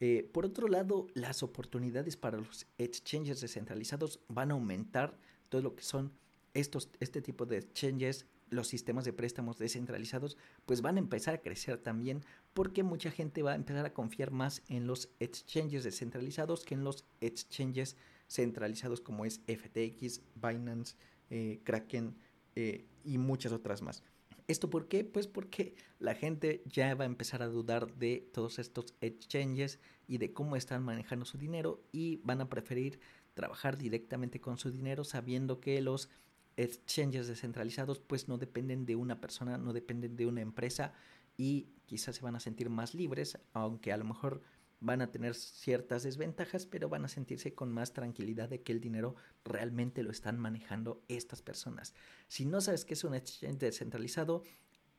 Eh, 0.00 0.28
por 0.32 0.44
otro 0.44 0.66
lado, 0.66 1.06
las 1.14 1.42
oportunidades 1.42 2.16
para 2.16 2.38
los 2.38 2.66
exchanges 2.78 3.40
descentralizados 3.40 4.20
van 4.28 4.50
a 4.50 4.54
aumentar 4.54 5.16
todo 5.48 5.62
lo 5.62 5.74
que 5.76 5.82
son 5.82 6.12
estos, 6.54 6.90
este 6.98 7.22
tipo 7.22 7.46
de 7.46 7.58
exchanges, 7.58 8.26
los 8.48 8.66
sistemas 8.66 9.04
de 9.04 9.12
préstamos 9.12 9.58
descentralizados, 9.58 10.36
pues 10.66 10.82
van 10.82 10.96
a 10.96 11.00
empezar 11.00 11.34
a 11.34 11.40
crecer 11.40 11.78
también 11.78 12.24
porque 12.52 12.82
mucha 12.82 13.10
gente 13.10 13.42
va 13.42 13.52
a 13.52 13.56
empezar 13.56 13.86
a 13.86 13.94
confiar 13.94 14.32
más 14.32 14.62
en 14.68 14.88
los 14.88 15.08
exchanges 15.20 15.84
descentralizados 15.84 16.64
que 16.64 16.74
en 16.74 16.82
los 16.82 17.04
exchanges 17.20 17.96
centralizados 18.30 19.00
como 19.00 19.24
es 19.24 19.40
FTX, 19.46 20.22
Binance, 20.36 20.96
eh, 21.30 21.60
Kraken 21.64 22.16
eh, 22.54 22.86
y 23.04 23.18
muchas 23.18 23.52
otras 23.52 23.82
más. 23.82 24.02
¿Esto 24.46 24.70
por 24.70 24.88
qué? 24.88 25.04
Pues 25.04 25.26
porque 25.26 25.74
la 25.98 26.14
gente 26.14 26.62
ya 26.66 26.94
va 26.94 27.04
a 27.04 27.06
empezar 27.06 27.42
a 27.42 27.48
dudar 27.48 27.94
de 27.94 28.28
todos 28.32 28.58
estos 28.58 28.94
exchanges 29.00 29.78
y 30.08 30.18
de 30.18 30.32
cómo 30.32 30.56
están 30.56 30.82
manejando 30.82 31.24
su 31.24 31.38
dinero 31.38 31.84
y 31.92 32.16
van 32.24 32.40
a 32.40 32.48
preferir 32.48 33.00
trabajar 33.34 33.78
directamente 33.78 34.40
con 34.40 34.58
su 34.58 34.70
dinero 34.70 35.04
sabiendo 35.04 35.60
que 35.60 35.80
los 35.80 36.08
exchanges 36.56 37.28
descentralizados 37.28 38.00
pues 38.00 38.28
no 38.28 38.38
dependen 38.38 38.86
de 38.86 38.96
una 38.96 39.20
persona, 39.20 39.56
no 39.56 39.72
dependen 39.72 40.16
de 40.16 40.26
una 40.26 40.40
empresa 40.40 40.94
y 41.36 41.68
quizás 41.86 42.16
se 42.16 42.22
van 42.22 42.36
a 42.36 42.40
sentir 42.40 42.70
más 42.70 42.94
libres, 42.94 43.38
aunque 43.52 43.92
a 43.92 43.96
lo 43.96 44.04
mejor 44.04 44.42
van 44.80 45.02
a 45.02 45.10
tener 45.10 45.34
ciertas 45.34 46.02
desventajas, 46.02 46.66
pero 46.66 46.88
van 46.88 47.04
a 47.04 47.08
sentirse 47.08 47.54
con 47.54 47.70
más 47.70 47.92
tranquilidad 47.92 48.48
de 48.48 48.62
que 48.62 48.72
el 48.72 48.80
dinero 48.80 49.14
realmente 49.44 50.02
lo 50.02 50.10
están 50.10 50.38
manejando 50.38 51.02
estas 51.08 51.42
personas. 51.42 51.94
Si 52.28 52.46
no 52.46 52.60
sabes 52.60 52.84
qué 52.84 52.94
es 52.94 53.04
un 53.04 53.14
exchange 53.14 53.58
descentralizado, 53.58 54.42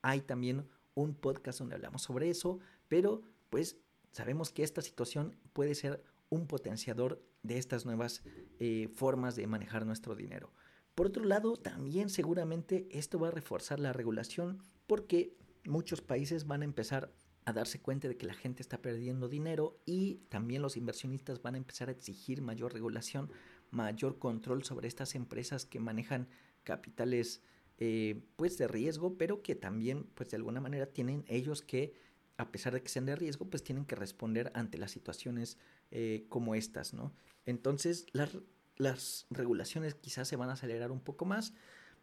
hay 0.02 0.22
también 0.22 0.68
un 0.94 1.16
podcast 1.16 1.60
donde 1.60 1.76
hablamos 1.76 2.04
sobre 2.04 2.30
eso, 2.30 2.60
pero 2.88 3.24
pues 3.50 3.78
sabemos 4.12 4.52
que 4.52 4.64
esta 4.64 4.82
situación 4.82 5.36
puede 5.54 5.76
ser 5.76 6.04
un 6.30 6.48
potenciador 6.48 7.22
de 7.44 7.58
estas 7.58 7.86
nuevas 7.86 8.22
eh, 8.60 8.88
formas 8.94 9.36
de 9.36 9.48
manejar 9.48 9.86
nuestro 9.86 10.16
dinero. 10.16 10.54
Por 10.96 11.08
otro 11.08 11.24
lado, 11.24 11.56
también 11.58 12.10
seguramente 12.10 12.88
esto 12.92 13.20
va 13.20 13.30
a 13.30 13.32
reforzar 13.32 13.80
la 13.80 13.94
regulación 13.94 14.60
porque 14.88 15.36
muchos 15.66 16.02
países 16.02 16.46
van 16.46 16.62
a 16.62 16.66
empezar 16.66 17.12
a 17.46 17.54
darse 17.54 17.80
cuenta 17.82 18.08
de 18.08 18.18
que 18.18 18.28
la 18.28 18.34
gente 18.34 18.62
está 18.62 18.82
perdiendo 18.82 19.28
dinero 19.28 19.80
y 19.86 20.16
también 20.30 20.62
los 20.62 20.78
inversionistas 20.78 21.42
van 21.42 21.56
a 21.56 21.58
empezar 21.58 21.90
a 21.90 21.92
exigir 21.92 22.42
mayor 22.42 22.74
regulación, 22.74 23.32
mayor 23.72 24.20
control 24.20 24.64
sobre 24.64 24.88
estas 24.88 25.16
empresas 25.16 25.66
que 25.66 25.80
manejan 25.80 26.28
capitales 26.64 27.42
eh, 27.78 28.22
pues 28.36 28.58
de 28.58 28.68
riesgo, 28.68 29.18
pero 29.18 29.42
que 29.42 29.56
también 29.56 30.04
pues 30.14 30.30
de 30.30 30.38
alguna 30.38 30.62
manera 30.62 30.86
tienen 30.86 31.26
ellos 31.28 31.64
que 31.64 31.94
a 32.38 32.52
pesar 32.52 32.74
de 32.74 32.84
que 32.84 32.90
sean 32.90 33.06
de 33.06 33.16
riesgo 33.16 33.50
pues 33.50 33.64
tienen 33.64 33.86
que 33.86 33.96
responder 33.96 34.52
ante 34.54 34.78
las 34.78 34.92
situaciones 34.92 35.58
eh, 35.90 36.26
como 36.30 36.54
estas, 36.54 36.94
¿no? 36.94 37.14
Entonces 37.46 38.06
las, 38.14 38.38
las 38.78 39.26
regulaciones 39.32 39.96
quizás 39.96 40.28
se 40.28 40.36
van 40.36 40.50
a 40.50 40.54
acelerar 40.54 40.92
un 40.92 41.02
poco 41.02 41.26
más, 41.26 41.54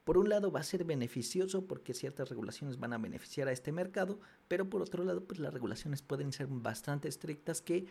por 0.09 0.17
un 0.17 0.31
lado 0.31 0.51
va 0.51 0.61
a 0.61 0.63
ser 0.63 0.85
beneficioso 0.85 1.67
porque 1.67 1.93
ciertas 1.93 2.31
regulaciones 2.31 2.79
van 2.79 2.95
a 2.95 2.97
beneficiar 2.97 3.47
a 3.47 3.53
este 3.53 3.73
mercado, 3.73 4.19
pero 4.49 4.71
por 4.71 4.81
otro 4.81 5.05
lado 5.05 5.23
pues 5.23 5.39
las 5.39 5.53
regulaciones 5.53 6.01
pueden 6.01 6.33
ser 6.33 6.47
bastante 6.47 7.09
estrictas 7.09 7.61
que 7.61 7.85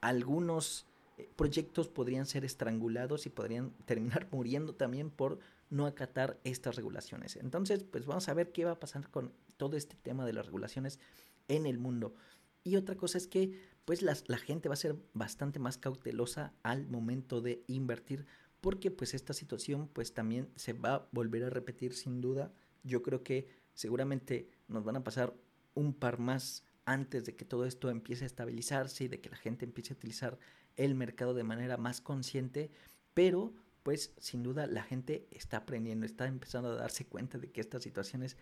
algunos 0.00 0.86
eh, 1.18 1.28
proyectos 1.34 1.88
podrían 1.88 2.26
ser 2.26 2.44
estrangulados 2.44 3.26
y 3.26 3.30
podrían 3.30 3.70
terminar 3.86 4.28
muriendo 4.30 4.76
también 4.76 5.10
por 5.10 5.40
no 5.68 5.86
acatar 5.86 6.38
estas 6.44 6.76
regulaciones. 6.76 7.34
Entonces, 7.34 7.82
pues 7.82 8.06
vamos 8.06 8.28
a 8.28 8.34
ver 8.34 8.52
qué 8.52 8.64
va 8.64 8.70
a 8.70 8.78
pasar 8.78 9.10
con 9.10 9.32
todo 9.56 9.76
este 9.76 9.96
tema 9.96 10.24
de 10.24 10.32
las 10.32 10.46
regulaciones 10.46 11.00
en 11.48 11.66
el 11.66 11.78
mundo. 11.78 12.14
Y 12.62 12.76
otra 12.76 12.94
cosa 12.94 13.18
es 13.18 13.26
que 13.26 13.50
pues 13.84 14.00
la 14.00 14.14
gente 14.38 14.68
va 14.68 14.74
a 14.74 14.76
ser 14.76 14.94
bastante 15.12 15.58
más 15.58 15.76
cautelosa 15.76 16.54
al 16.62 16.86
momento 16.86 17.40
de 17.40 17.64
invertir 17.66 18.26
porque 18.64 18.90
pues 18.90 19.12
esta 19.12 19.34
situación 19.34 19.88
pues 19.88 20.14
también 20.14 20.48
se 20.56 20.72
va 20.72 20.94
a 20.94 21.08
volver 21.12 21.44
a 21.44 21.50
repetir 21.50 21.92
sin 21.92 22.22
duda. 22.22 22.50
Yo 22.82 23.02
creo 23.02 23.22
que 23.22 23.46
seguramente 23.74 24.48
nos 24.68 24.84
van 24.84 24.96
a 24.96 25.04
pasar 25.04 25.34
un 25.74 25.92
par 25.92 26.18
más 26.18 26.64
antes 26.86 27.26
de 27.26 27.36
que 27.36 27.44
todo 27.44 27.66
esto 27.66 27.90
empiece 27.90 28.24
a 28.24 28.26
estabilizarse 28.26 29.04
y 29.04 29.08
de 29.08 29.20
que 29.20 29.28
la 29.28 29.36
gente 29.36 29.66
empiece 29.66 29.92
a 29.92 29.96
utilizar 29.96 30.38
el 30.76 30.94
mercado 30.94 31.34
de 31.34 31.44
manera 31.44 31.76
más 31.76 32.00
consciente, 32.00 32.70
pero 33.12 33.52
pues 33.82 34.14
sin 34.16 34.42
duda 34.42 34.66
la 34.66 34.82
gente 34.82 35.28
está 35.30 35.58
aprendiendo, 35.58 36.06
está 36.06 36.26
empezando 36.26 36.70
a 36.70 36.76
darse 36.76 37.04
cuenta 37.04 37.36
de 37.36 37.52
que 37.52 37.60
estas 37.60 37.82
situaciones 37.82 38.38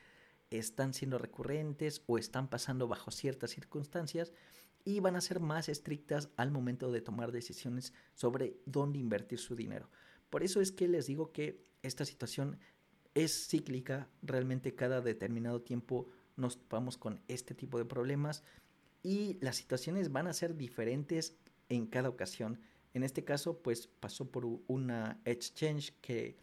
están 0.51 0.95
siendo 0.95 1.19
recurrentes 1.19 2.05
o 2.07 2.17
están 2.17 2.47
pasando 2.47 2.87
bajo 2.87 3.11
ciertas 3.11 3.51
circunstancias 3.51 4.33
y 4.85 5.01
van 5.01 5.17
a 5.17 5.21
ser 5.21 5.41
más 5.41 5.69
estrictas 5.69 6.29
al 6.37 6.53
momento 6.53 6.93
de 6.93 7.01
tomar 7.01 7.33
decisiones 7.33 7.93
sobre 8.15 8.57
dónde 8.67 9.01
invertir 9.01 9.41
su 9.41 9.57
dinero. 9.57 9.91
Por 10.33 10.43
eso 10.43 10.63
es 10.63 10.73
que 10.73 10.89
les 10.89 11.07
digo 11.07 11.31
que 11.31 11.63
esta 11.83 12.07
situación 12.07 12.59
es 13.13 13.49
cíclica, 13.49 14.09
realmente 14.23 14.75
cada 14.75 15.03
determinado 15.03 15.61
tiempo 15.61 16.09
nos 16.37 16.57
topamos 16.57 16.97
con 16.97 17.21
este 17.29 17.55
tipo 17.55 17.77
de 17.77 17.85
problemas 17.85 18.43
y 19.03 19.37
las 19.43 19.57
situaciones 19.57 20.11
van 20.11 20.29
a 20.29 20.33
ser 20.33 20.57
diferentes 20.57 21.37
en 21.69 21.87
cada 21.87 22.09
ocasión. 22.09 22.61
En 22.95 23.03
este 23.03 23.25
caso, 23.25 23.59
pues 23.59 23.89
pasó 23.89 24.31
por 24.31 24.47
una 24.69 25.21
exchange 25.27 25.93
que 26.01 26.39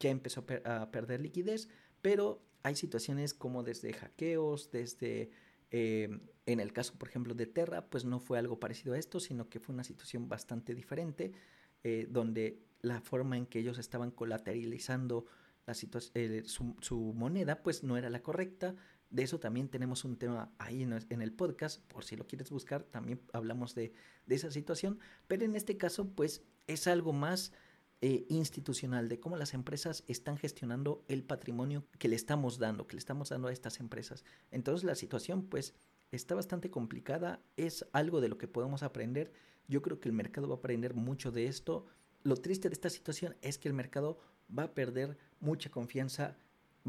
ya 0.00 0.10
empezó 0.10 0.44
a 0.64 0.90
perder 0.90 1.20
liquidez, 1.20 1.68
pero 2.02 2.42
hay 2.64 2.74
situaciones 2.74 3.34
como 3.34 3.62
desde 3.62 3.92
hackeos, 3.92 4.72
desde, 4.72 5.30
eh, 5.70 6.08
en 6.46 6.58
el 6.58 6.72
caso, 6.72 6.94
por 6.98 7.08
ejemplo, 7.08 7.34
de 7.34 7.46
Terra, 7.46 7.86
pues 7.88 8.04
no 8.04 8.18
fue 8.18 8.36
algo 8.36 8.58
parecido 8.58 8.94
a 8.94 8.98
esto, 8.98 9.20
sino 9.20 9.48
que 9.48 9.60
fue 9.60 9.76
una 9.76 9.84
situación 9.84 10.28
bastante 10.28 10.74
diferente, 10.74 11.30
eh, 11.84 12.06
donde 12.10 12.62
la 12.80 13.00
forma 13.00 13.36
en 13.36 13.46
que 13.46 13.58
ellos 13.58 13.78
estaban 13.78 14.10
colateralizando 14.10 15.26
la 15.66 15.74
eh, 16.14 16.42
su, 16.46 16.76
su, 16.80 16.98
moneda, 17.14 17.62
pues 17.62 17.82
no 17.82 17.96
era 17.96 18.10
la 18.10 18.22
correcta. 18.22 18.74
De 19.10 19.22
eso 19.22 19.38
también 19.38 19.68
tenemos 19.68 20.04
un 20.04 20.16
tema 20.16 20.52
ahí 20.58 20.82
en, 20.82 21.22
el 21.22 21.32
podcast, 21.32 21.82
por 21.88 22.04
si 22.04 22.16
lo 22.16 22.26
quieres 22.26 22.50
buscar, 22.50 22.82
también 22.84 23.20
hablamos 23.32 23.74
de, 23.74 23.92
de 24.26 24.34
esa 24.34 24.50
situación, 24.50 24.98
pero 25.26 25.44
en 25.44 25.56
este 25.56 25.78
caso, 25.78 26.10
pues 26.10 26.42
es 26.66 26.86
algo 26.86 27.14
más 27.14 27.52
eh, 28.00 28.26
institucional 28.28 29.08
de 29.08 29.18
cómo 29.18 29.36
las 29.36 29.54
empresas 29.54 30.04
están 30.06 30.36
gestionando 30.36 31.04
el 31.08 31.24
patrimonio 31.24 31.84
que 31.98 32.06
le 32.06 32.14
estamos 32.14 32.58
dando, 32.58 32.86
que 32.86 32.94
le 32.94 33.00
estamos 33.00 33.30
dando 33.30 33.48
a 33.48 33.52
estas 33.52 33.80
empresas. 33.80 34.24
Entonces 34.52 34.84
la 34.84 34.94
situación 34.94 35.42
pues 35.42 35.74
está 36.12 36.36
bastante 36.36 36.70
complicada, 36.70 37.40
es 37.56 37.86
algo 37.90 38.20
de 38.20 38.28
lo 38.28 38.38
que 38.38 38.46
podemos 38.46 38.84
aprender. 38.84 39.32
Yo 39.68 39.82
creo 39.82 40.00
que 40.00 40.08
el 40.08 40.14
mercado 40.14 40.48
va 40.48 40.54
a 40.54 40.58
aprender 40.58 40.94
mucho 40.94 41.30
de 41.30 41.46
esto. 41.46 41.86
Lo 42.22 42.36
triste 42.36 42.68
de 42.68 42.72
esta 42.72 42.90
situación 42.90 43.36
es 43.42 43.58
que 43.58 43.68
el 43.68 43.74
mercado 43.74 44.18
va 44.56 44.64
a 44.64 44.74
perder 44.74 45.18
mucha 45.40 45.70
confianza, 45.70 46.36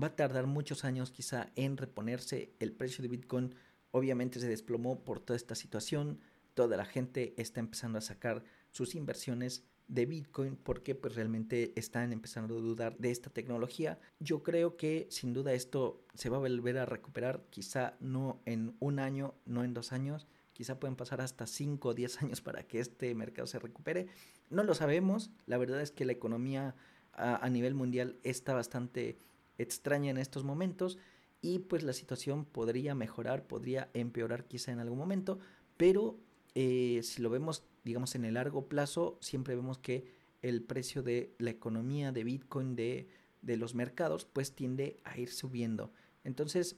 va 0.02 0.08
a 0.08 0.16
tardar 0.16 0.48
muchos 0.48 0.86
años 0.86 1.12
quizá 1.12 1.52
en 1.56 1.78
reponerse. 1.78 2.54
El 2.60 2.72
precio 2.72 3.02
de 3.02 3.10
Bitcoin 3.10 3.54
obviamente 3.92 4.40
se 4.40 4.48
desplomó 4.48 5.04
por 5.04 5.20
toda 5.20 5.36
esta 5.36 5.56
situación. 5.56 6.20
Toda 6.54 6.78
la 6.78 6.86
gente 6.86 7.34
está 7.38 7.60
empezando 7.60 7.98
a 7.98 8.02
sacar 8.02 8.44
sus 8.72 8.96
inversiones 8.96 9.66
de 9.90 10.06
Bitcoin 10.06 10.56
porque 10.56 10.96
pues 10.96 11.16
realmente 11.16 11.74
están 11.76 12.14
empezando 12.14 12.58
a 12.58 12.62
dudar 12.62 12.98
de 12.98 13.12
esta 13.12 13.30
tecnología. 13.30 14.00
Yo 14.20 14.42
creo 14.44 14.78
que 14.78 15.08
sin 15.10 15.34
duda 15.34 15.54
esto 15.54 16.06
se 16.14 16.30
va 16.30 16.38
a 16.38 16.42
volver 16.42 16.78
a 16.78 16.86
recuperar, 16.86 17.44
quizá 17.50 17.98
no 18.00 18.42
en 18.46 18.76
un 18.80 19.00
año, 19.00 19.34
no 19.46 19.64
en 19.64 19.74
dos 19.74 19.92
años, 19.92 20.28
quizá 20.60 20.78
pueden 20.78 20.98
pasar 20.98 21.22
hasta 21.22 21.48
5 21.48 21.88
o 21.88 21.94
10 21.94 22.22
años 22.22 22.42
para 22.42 22.64
que 22.68 22.82
este 22.82 23.16
mercado 23.16 23.48
se 23.48 23.60
recupere. 23.60 24.08
No 24.50 24.62
lo 24.64 24.74
sabemos, 24.74 25.32
la 25.46 25.58
verdad 25.58 25.80
es 25.80 25.92
que 25.92 26.04
la 26.04 26.12
economía 26.12 26.76
a, 27.14 27.50
nivel 27.50 27.76
mundial 27.76 28.18
está 28.24 28.54
bastante 28.54 29.18
extraña 29.58 30.12
en 30.12 30.18
estos 30.18 30.44
momentos 30.44 30.98
y 31.42 31.60
pues 31.60 31.84
la 31.84 31.94
situación 31.94 32.44
podría 32.44 32.94
mejorar, 32.94 33.48
podría 33.48 33.90
empeorar 33.94 34.50
quizá 34.50 34.74
en 34.74 34.80
algún 34.80 34.98
momento, 34.98 35.40
pero 35.78 36.18
eh, 36.56 37.00
si 37.04 37.22
lo 37.22 37.30
vemos, 37.30 37.64
digamos, 37.86 38.16
en 38.16 38.26
el 38.26 38.34
largo 38.34 38.68
plazo, 38.68 39.18
siempre 39.22 39.56
vemos 39.56 39.78
que 39.78 40.12
el 40.42 40.62
precio 40.62 41.04
de 41.04 41.34
la 41.38 41.52
economía 41.52 42.12
de 42.12 42.26
Bitcoin, 42.26 42.76
de, 42.76 43.08
de 43.42 43.56
los 43.56 43.76
mercados, 43.76 44.26
pues 44.26 44.52
tiende 44.52 44.98
a 45.06 45.18
ir 45.18 45.32
subiendo. 45.32 45.94
Entonces, 46.26 46.76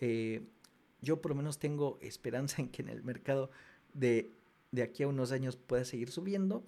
eh, 0.00 0.42
yo 1.02 1.20
por 1.20 1.30
lo 1.30 1.36
menos 1.36 1.58
tengo 1.58 1.98
esperanza 2.00 2.62
en 2.62 2.68
que 2.68 2.82
en 2.82 2.88
el 2.88 3.02
mercado 3.02 3.50
de, 3.94 4.32
de 4.72 4.82
aquí 4.82 5.02
a 5.02 5.08
unos 5.08 5.32
años 5.32 5.56
pueda 5.56 5.84
seguir 5.84 6.10
subiendo, 6.10 6.64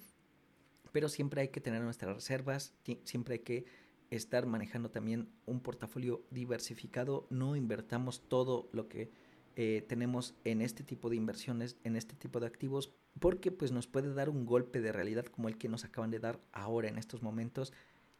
pero 0.93 1.09
siempre 1.09 1.41
hay 1.41 1.49
que 1.49 1.61
tener 1.61 1.83
nuestras 1.83 2.15
reservas, 2.15 2.75
siempre 3.05 3.35
hay 3.35 3.41
que 3.41 3.65
estar 4.11 4.47
manejando 4.47 4.91
también 4.91 5.31
un 5.47 5.61
portafolio 5.61 6.23
diversificado, 6.31 7.27
no 7.31 7.57
invertamos 7.57 8.29
todo 8.29 8.69
lo 8.73 8.89
que 8.89 9.11
eh, 9.57 9.85
tenemos 9.87 10.35
en 10.45 10.63
este 10.63 10.83
tipo 10.83 11.11
de 11.11 11.17
inversiones, 11.17 11.77
en 11.85 11.97
este 11.97 12.15
tipo 12.15 12.41
de 12.41 12.47
activos, 12.47 12.95
porque 13.19 13.51
pues 13.53 13.73
nos 13.73 13.87
puede 13.87 14.13
dar 14.13 14.29
un 14.29 14.47
golpe 14.47 14.81
de 14.81 14.93
realidad 14.93 15.27
como 15.27 15.49
el 15.49 15.59
que 15.59 15.69
nos 15.69 15.85
acaban 15.85 16.11
de 16.11 16.19
dar 16.19 16.41
ahora 16.53 16.89
en 16.89 16.99
estos 16.99 17.23
momentos. 17.23 17.73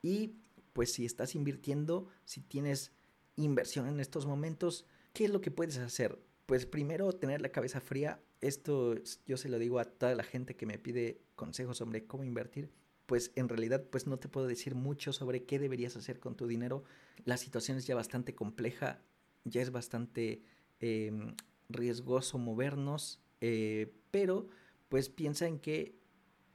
Y 0.03 0.37
pues 0.73 0.93
si 0.93 1.05
estás 1.05 1.35
invirtiendo, 1.35 2.09
si 2.25 2.41
tienes 2.41 2.93
inversión 3.37 3.87
en 3.87 4.01
estos 4.01 4.27
momentos, 4.27 4.87
¿qué 5.13 5.25
es 5.25 5.31
lo 5.31 5.41
que 5.41 5.51
puedes 5.51 5.79
hacer? 5.79 6.19
Pues 6.47 6.67
primero 6.67 7.13
tener 7.13 7.41
la 7.41 7.51
cabeza 7.51 7.81
fría. 7.81 8.21
Esto 8.41 8.95
yo 9.27 9.37
se 9.37 9.49
lo 9.49 9.59
digo 9.59 9.79
a 9.79 9.85
toda 9.85 10.15
la 10.15 10.25
gente 10.25 10.57
que 10.57 10.67
me 10.67 10.79
pide 10.79 11.21
consejos 11.35 11.79
sobre 11.79 12.07
cómo 12.07 12.25
invertir. 12.25 12.71
Pues 13.07 13.33
en 13.37 13.49
realidad 13.49 13.85
pues 13.91 14.07
no 14.07 14.19
te 14.19 14.29
puedo 14.29 14.47
decir 14.47 14.75
mucho 14.75 15.13
sobre 15.13 15.45
qué 15.45 15.59
deberías 15.59 15.97
hacer 15.97 16.19
con 16.19 16.37
tu 16.37 16.47
dinero. 16.47 16.85
La 17.25 17.37
situación 17.37 17.79
es 17.79 17.87
ya 17.87 17.95
bastante 17.95 18.35
compleja, 18.35 19.01
ya 19.45 19.63
es 19.63 19.71
bastante 19.71 20.43
Em, 20.83 21.37
riesgoso 21.69 22.39
movernos, 22.39 23.21
eh, 23.41 23.95
pero 24.11 24.49
pues 24.89 25.09
piensa 25.09 25.47
en 25.47 25.61
que, 25.61 25.95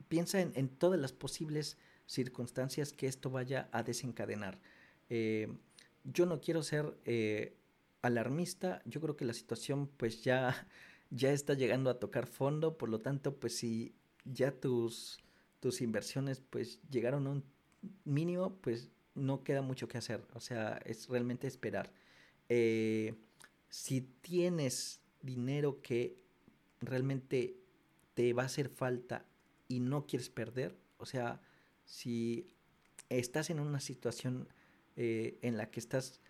piensa 0.06 0.40
en, 0.40 0.68
todas 0.68 1.00
las 1.00 1.12
posibles 1.12 1.78
circunstancias 2.04 2.92
que 2.92 3.06
esto 3.06 3.30
vaya 3.30 3.70
a 3.72 3.82
desencadenar. 3.82 4.60
Eh, 5.08 5.48
yo 6.04 6.26
no 6.26 6.42
quiero 6.42 6.62
ser 6.62 6.94
eh, 7.06 7.56
alarmista, 8.02 8.82
yo 8.84 9.00
creo 9.00 9.16
que 9.16 9.24
la 9.24 9.34
situación 9.34 9.88
pues 9.96 10.22
ya, 10.22 10.68
ya 11.10 11.32
está 11.32 11.54
llegando 11.54 11.90
a 11.90 11.98
tocar 11.98 12.26
fondo, 12.26 12.78
por 12.78 12.88
lo 12.88 13.00
tanto 13.00 13.38
pues 13.38 13.56
si 13.56 13.94
ya 14.24 14.52
tus, 14.52 15.18
tus 15.60 15.80
inversiones 15.80 16.40
pues 16.40 16.80
llegaron 16.90 17.26
a 17.26 17.30
un 17.30 17.44
mínimo, 18.04 18.56
pues 18.60 18.90
no 19.14 19.42
queda 19.42 19.62
mucho 19.62 19.88
que 19.88 19.98
hacer, 19.98 20.26
o 20.34 20.40
sea, 20.40 20.80
es 20.84 21.08
realmente 21.08 21.46
esperar. 21.46 21.92
Si 23.68 24.00
tienes 24.20 25.00
dinero 25.22 25.80
que 25.82 26.22
realmente 26.80 27.56
te 28.14 28.32
va 28.32 28.44
a 28.44 28.46
hacer 28.46 28.68
falta 28.68 29.24
y 29.68 29.80
no 29.80 30.06
quieres 30.06 30.30
perder, 30.30 30.76
o 30.98 31.06
sea, 31.06 31.40
si 31.84 32.48
estás 33.08 33.50
en 33.50 33.60
una 33.60 33.80
situación 33.80 34.48
eh, 34.96 35.38
en 35.42 35.56
la 35.56 35.70
que 35.70 35.80
estás 35.80 36.20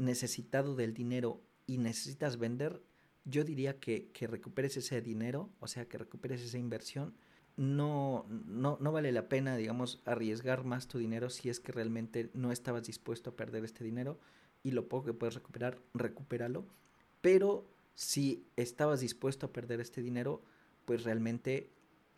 necesitado 0.00 0.74
del 0.74 0.94
dinero 0.94 1.42
y 1.66 1.78
necesitas 1.78 2.38
vender, 2.38 2.82
yo 3.24 3.44
diría 3.44 3.78
que, 3.78 4.10
recuperes 4.28 4.76
ese 4.76 5.00
dinero, 5.00 5.50
o 5.60 5.68
sea, 5.68 5.86
que 5.86 5.98
recuperes 5.98 6.42
esa 6.42 6.58
inversión. 6.58 7.14
No, 7.56 8.26
no, 8.28 8.78
no 8.80 8.92
vale 8.92 9.12
la 9.12 9.28
pena, 9.28 9.56
digamos, 9.56 10.00
arriesgar 10.06 10.64
más 10.64 10.88
tu 10.88 10.98
dinero 10.98 11.28
si 11.28 11.50
es 11.50 11.60
que 11.60 11.72
realmente 11.72 12.30
no 12.32 12.52
estabas 12.52 12.84
dispuesto 12.86 13.30
a 13.30 13.36
perder 13.36 13.64
este 13.64 13.84
dinero 13.84 14.18
y 14.62 14.70
lo 14.70 14.88
poco 14.88 15.06
que 15.06 15.12
puedes 15.12 15.34
recuperar, 15.34 15.78
recupéralo. 15.92 16.66
Pero 17.20 17.68
si 17.94 18.46
estabas 18.56 19.00
dispuesto 19.00 19.46
a 19.46 19.52
perder 19.52 19.80
este 19.80 20.00
dinero, 20.00 20.42
pues 20.86 21.04
realmente 21.04 21.70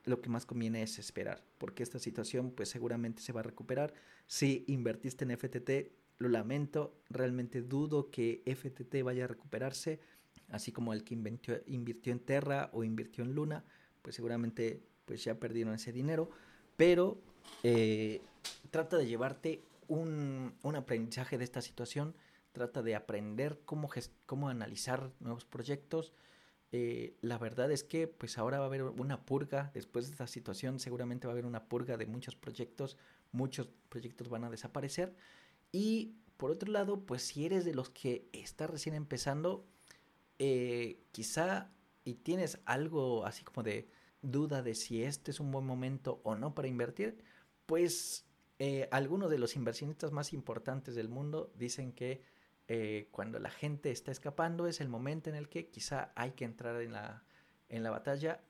lo 0.04 0.20
que 0.20 0.28
más 0.28 0.46
conviene 0.46 0.82
es 0.82 0.98
esperar, 0.98 1.44
porque 1.58 1.82
esta 1.82 1.98
situación 1.98 2.50
pues 2.52 2.68
seguramente 2.68 3.22
se 3.22 3.32
va 3.32 3.40
a 3.40 3.44
recuperar. 3.44 3.94
Si 4.26 4.64
invertiste 4.68 5.24
en 5.24 5.36
FTT, 5.36 5.92
lo 6.22 6.28
lamento, 6.28 6.94
realmente 7.10 7.62
dudo 7.62 8.10
que 8.10 8.42
FTT 8.46 9.02
vaya 9.02 9.24
a 9.24 9.28
recuperarse, 9.28 10.00
así 10.48 10.72
como 10.72 10.92
el 10.92 11.04
que 11.04 11.14
invirtió, 11.14 12.12
en 12.12 12.20
Terra 12.20 12.70
o 12.72 12.84
invirtió 12.84 13.24
en 13.24 13.34
Luna, 13.34 13.64
pues 14.00 14.16
seguramente 14.16 14.82
pues 15.04 15.24
ya 15.24 15.34
perdieron 15.34 15.74
ese 15.74 15.92
dinero, 15.92 16.30
pero 16.76 17.20
eh, 17.62 18.22
trata 18.70 18.96
de 18.96 19.06
llevarte 19.06 19.62
un, 19.88 20.54
un 20.62 20.76
aprendizaje 20.76 21.38
de 21.38 21.44
esta 21.44 21.60
situación 21.60 22.14
trata 22.52 22.82
de 22.82 22.94
aprender 22.94 23.60
cómo, 23.64 23.88
cómo 24.26 24.48
analizar 24.48 25.10
nuevos 25.20 25.46
proyectos 25.46 26.12
eh, 26.74 27.18
la 27.20 27.36
verdad 27.36 27.70
es 27.70 27.84
que 27.84 28.08
pues 28.08 28.38
ahora 28.38 28.58
va 28.58 28.64
a 28.64 28.68
haber 28.68 28.82
una 28.82 29.26
purga, 29.26 29.70
después 29.74 30.06
de 30.06 30.12
esta 30.12 30.26
situación 30.26 30.78
seguramente 30.80 31.26
va 31.26 31.32
a 31.32 31.34
haber 31.34 31.44
una 31.44 31.68
purga 31.68 31.98
de 31.98 32.06
muchos 32.06 32.34
proyectos, 32.34 32.96
muchos 33.30 33.68
proyectos 33.90 34.30
van 34.30 34.44
a 34.44 34.50
desaparecer 34.50 35.14
y 35.72 36.14
por 36.36 36.50
otro 36.50 36.70
lado 36.70 37.04
pues 37.04 37.22
si 37.22 37.46
eres 37.46 37.64
de 37.64 37.74
los 37.74 37.90
que 37.90 38.28
está 38.32 38.66
recién 38.66 38.94
empezando, 38.94 39.66
eh, 40.38 41.02
quizá 41.12 41.72
y 42.04 42.14
tienes 42.14 42.60
algo 42.64 43.24
así 43.24 43.44
como 43.44 43.62
de 43.62 43.88
duda 44.22 44.62
de 44.62 44.74
si 44.74 45.02
este 45.02 45.30
es 45.30 45.40
un 45.40 45.50
buen 45.50 45.66
momento 45.66 46.20
o 46.24 46.36
no 46.36 46.54
para 46.54 46.68
invertir, 46.68 47.24
pues 47.66 48.26
eh, 48.58 48.88
algunos 48.92 49.30
de 49.30 49.38
los 49.38 49.56
inversionistas 49.56 50.12
más 50.12 50.32
importantes 50.32 50.94
del 50.94 51.08
mundo 51.08 51.52
dicen 51.56 51.92
que 51.92 52.22
eh, 52.68 53.08
cuando 53.10 53.38
la 53.38 53.50
gente 53.50 53.90
está 53.90 54.12
escapando 54.12 54.66
es 54.66 54.80
el 54.80 54.88
momento 54.88 55.30
en 55.30 55.36
el 55.36 55.48
que 55.48 55.68
quizá 55.68 56.12
hay 56.14 56.32
que 56.32 56.44
entrar 56.44 56.80
en 56.80 56.92
la, 56.92 57.24
en 57.68 57.82
la 57.82 57.90
batalla. 57.90 58.40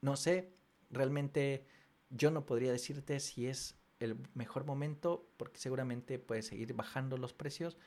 No 0.00 0.16
sé, 0.16 0.54
realmente 0.90 1.66
yo 2.10 2.30
no 2.30 2.46
podría 2.46 2.72
decirte 2.72 3.20
si 3.20 3.46
es 3.46 3.76
el 4.02 4.16
mejor 4.34 4.64
momento 4.64 5.28
porque 5.36 5.58
seguramente 5.58 6.18
puede 6.18 6.42
seguir 6.42 6.74
bajando 6.74 7.16
los 7.16 7.32
precios, 7.32 7.78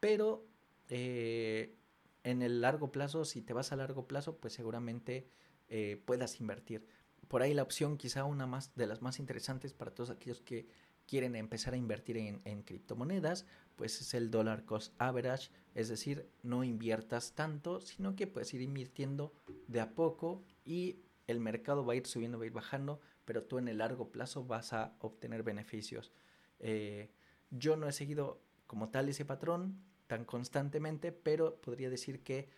pero 0.00 0.46
eh, 0.88 1.76
en 2.22 2.42
el 2.42 2.60
largo 2.60 2.90
plazo, 2.90 3.24
si 3.24 3.42
te 3.42 3.52
vas 3.52 3.72
a 3.72 3.76
largo 3.76 4.06
plazo, 4.06 4.38
pues 4.38 4.52
seguramente 4.52 5.28
eh, 5.68 6.02
puedas 6.04 6.40
invertir. 6.40 6.86
Por 7.28 7.42
ahí 7.42 7.54
la 7.54 7.62
opción 7.62 7.96
quizá 7.96 8.24
una 8.24 8.46
más 8.46 8.74
de 8.74 8.86
las 8.86 9.02
más 9.02 9.18
interesantes 9.18 9.72
para 9.72 9.92
todos 9.92 10.10
aquellos 10.10 10.40
que 10.40 10.68
quieren 11.06 11.36
empezar 11.36 11.74
a 11.74 11.76
invertir 11.76 12.16
en, 12.16 12.62
criptomonedas, 12.62 13.46
pues 13.76 14.00
es 14.00 14.14
el 14.14 14.30
dollar 14.30 14.64
cost 14.64 14.94
average, 14.98 15.50
es 15.74 15.88
decir, 15.88 16.30
no 16.42 16.64
inviertas 16.64 17.34
tanto, 17.34 17.80
sino 17.80 18.16
que 18.16 18.26
puedes 18.26 18.54
ir 18.54 18.62
invirtiendo 18.62 19.32
de 19.68 19.80
a 19.80 19.90
poco 19.94 20.42
y 20.64 21.00
el 21.26 21.40
mercado 21.40 21.84
va 21.84 21.92
a 21.92 21.96
ir 21.96 22.06
subiendo, 22.06 22.38
va 22.38 22.44
a 22.44 22.46
ir 22.46 22.52
bajando, 22.52 23.00
pero 23.24 23.44
tú 23.44 23.58
en 23.58 23.68
el 23.68 23.78
largo 23.78 24.10
plazo 24.10 24.44
vas 24.44 24.72
a 24.72 24.96
obtener 25.00 25.42
beneficios. 25.42 26.12
Eh, 26.58 27.10
yo 27.50 27.76
no 27.76 27.88
he 27.88 27.92
seguido 27.92 28.40
como 28.66 28.90
tal 28.90 29.08
ese 29.08 29.24
patrón 29.24 29.80
tan 30.06 30.24
constantemente, 30.24 31.12
pero 31.12 31.60
podría 31.60 31.90
decir 31.90 32.22
que 32.22 32.48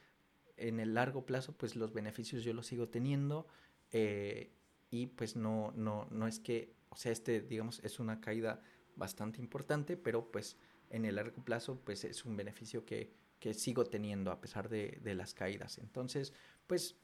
en 0.56 0.80
el 0.80 0.94
largo 0.94 1.26
plazo, 1.26 1.52
pues 1.56 1.76
los 1.76 1.92
beneficios 1.92 2.42
yo 2.42 2.52
los 2.52 2.66
sigo 2.66 2.88
teniendo 2.88 3.46
eh, 3.92 4.52
y 4.90 5.06
pues 5.06 5.36
no, 5.36 5.72
no, 5.76 6.06
no 6.10 6.26
es 6.26 6.40
que 6.40 6.76
o 6.96 6.96
sea, 6.96 7.12
este, 7.12 7.42
digamos, 7.42 7.80
es 7.84 7.98
una 8.00 8.20
caída 8.22 8.62
bastante 8.94 9.40
importante, 9.40 9.98
pero 9.98 10.30
pues 10.30 10.56
en 10.88 11.04
el 11.04 11.16
largo 11.16 11.44
plazo, 11.44 11.78
pues 11.84 12.04
es 12.04 12.24
un 12.24 12.36
beneficio 12.36 12.86
que, 12.86 13.12
que 13.38 13.52
sigo 13.52 13.84
teniendo 13.84 14.30
a 14.30 14.40
pesar 14.40 14.70
de, 14.70 14.98
de, 15.02 15.14
las 15.14 15.34
caídas. 15.34 15.76
Entonces, 15.76 16.32
pues 16.66 16.96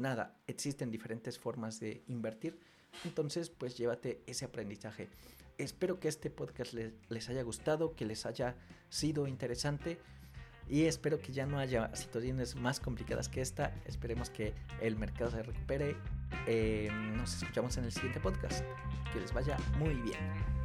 nada, 0.00 0.40
existen 0.46 0.90
diferentes 0.90 1.38
formas 1.38 1.80
de 1.80 2.02
invertir. 2.08 2.58
Entonces, 3.04 3.50
pues 3.50 3.76
llévate 3.76 4.22
ese 4.26 4.44
aprendizaje. 4.44 5.08
Espero 5.58 6.00
que 6.00 6.08
este 6.08 6.30
podcast 6.30 6.72
les, 6.72 6.92
les 7.08 7.28
haya 7.28 7.42
gustado, 7.42 7.94
que 7.94 8.04
les 8.04 8.26
haya 8.26 8.56
sido 8.88 9.26
interesante 9.26 9.98
y 10.70 10.84
espero 10.84 11.20
que 11.20 11.32
ya 11.32 11.46
no 11.46 11.58
haya 11.58 11.94
situaciones 11.96 12.54
más 12.54 12.78
complicadas 12.78 13.28
que 13.28 13.40
esta. 13.40 13.74
Esperemos 13.86 14.30
que 14.30 14.54
el 14.80 14.96
mercado 14.96 15.32
se 15.32 15.42
recupere. 15.42 15.96
Eh, 16.46 16.88
nos 17.16 17.42
escuchamos 17.42 17.76
en 17.76 17.84
el 17.84 17.92
siguiente 17.92 18.20
podcast. 18.20 18.64
Que 19.12 19.20
les 19.20 19.32
vaya 19.32 19.56
muy 19.78 19.94
bien. 19.94 20.59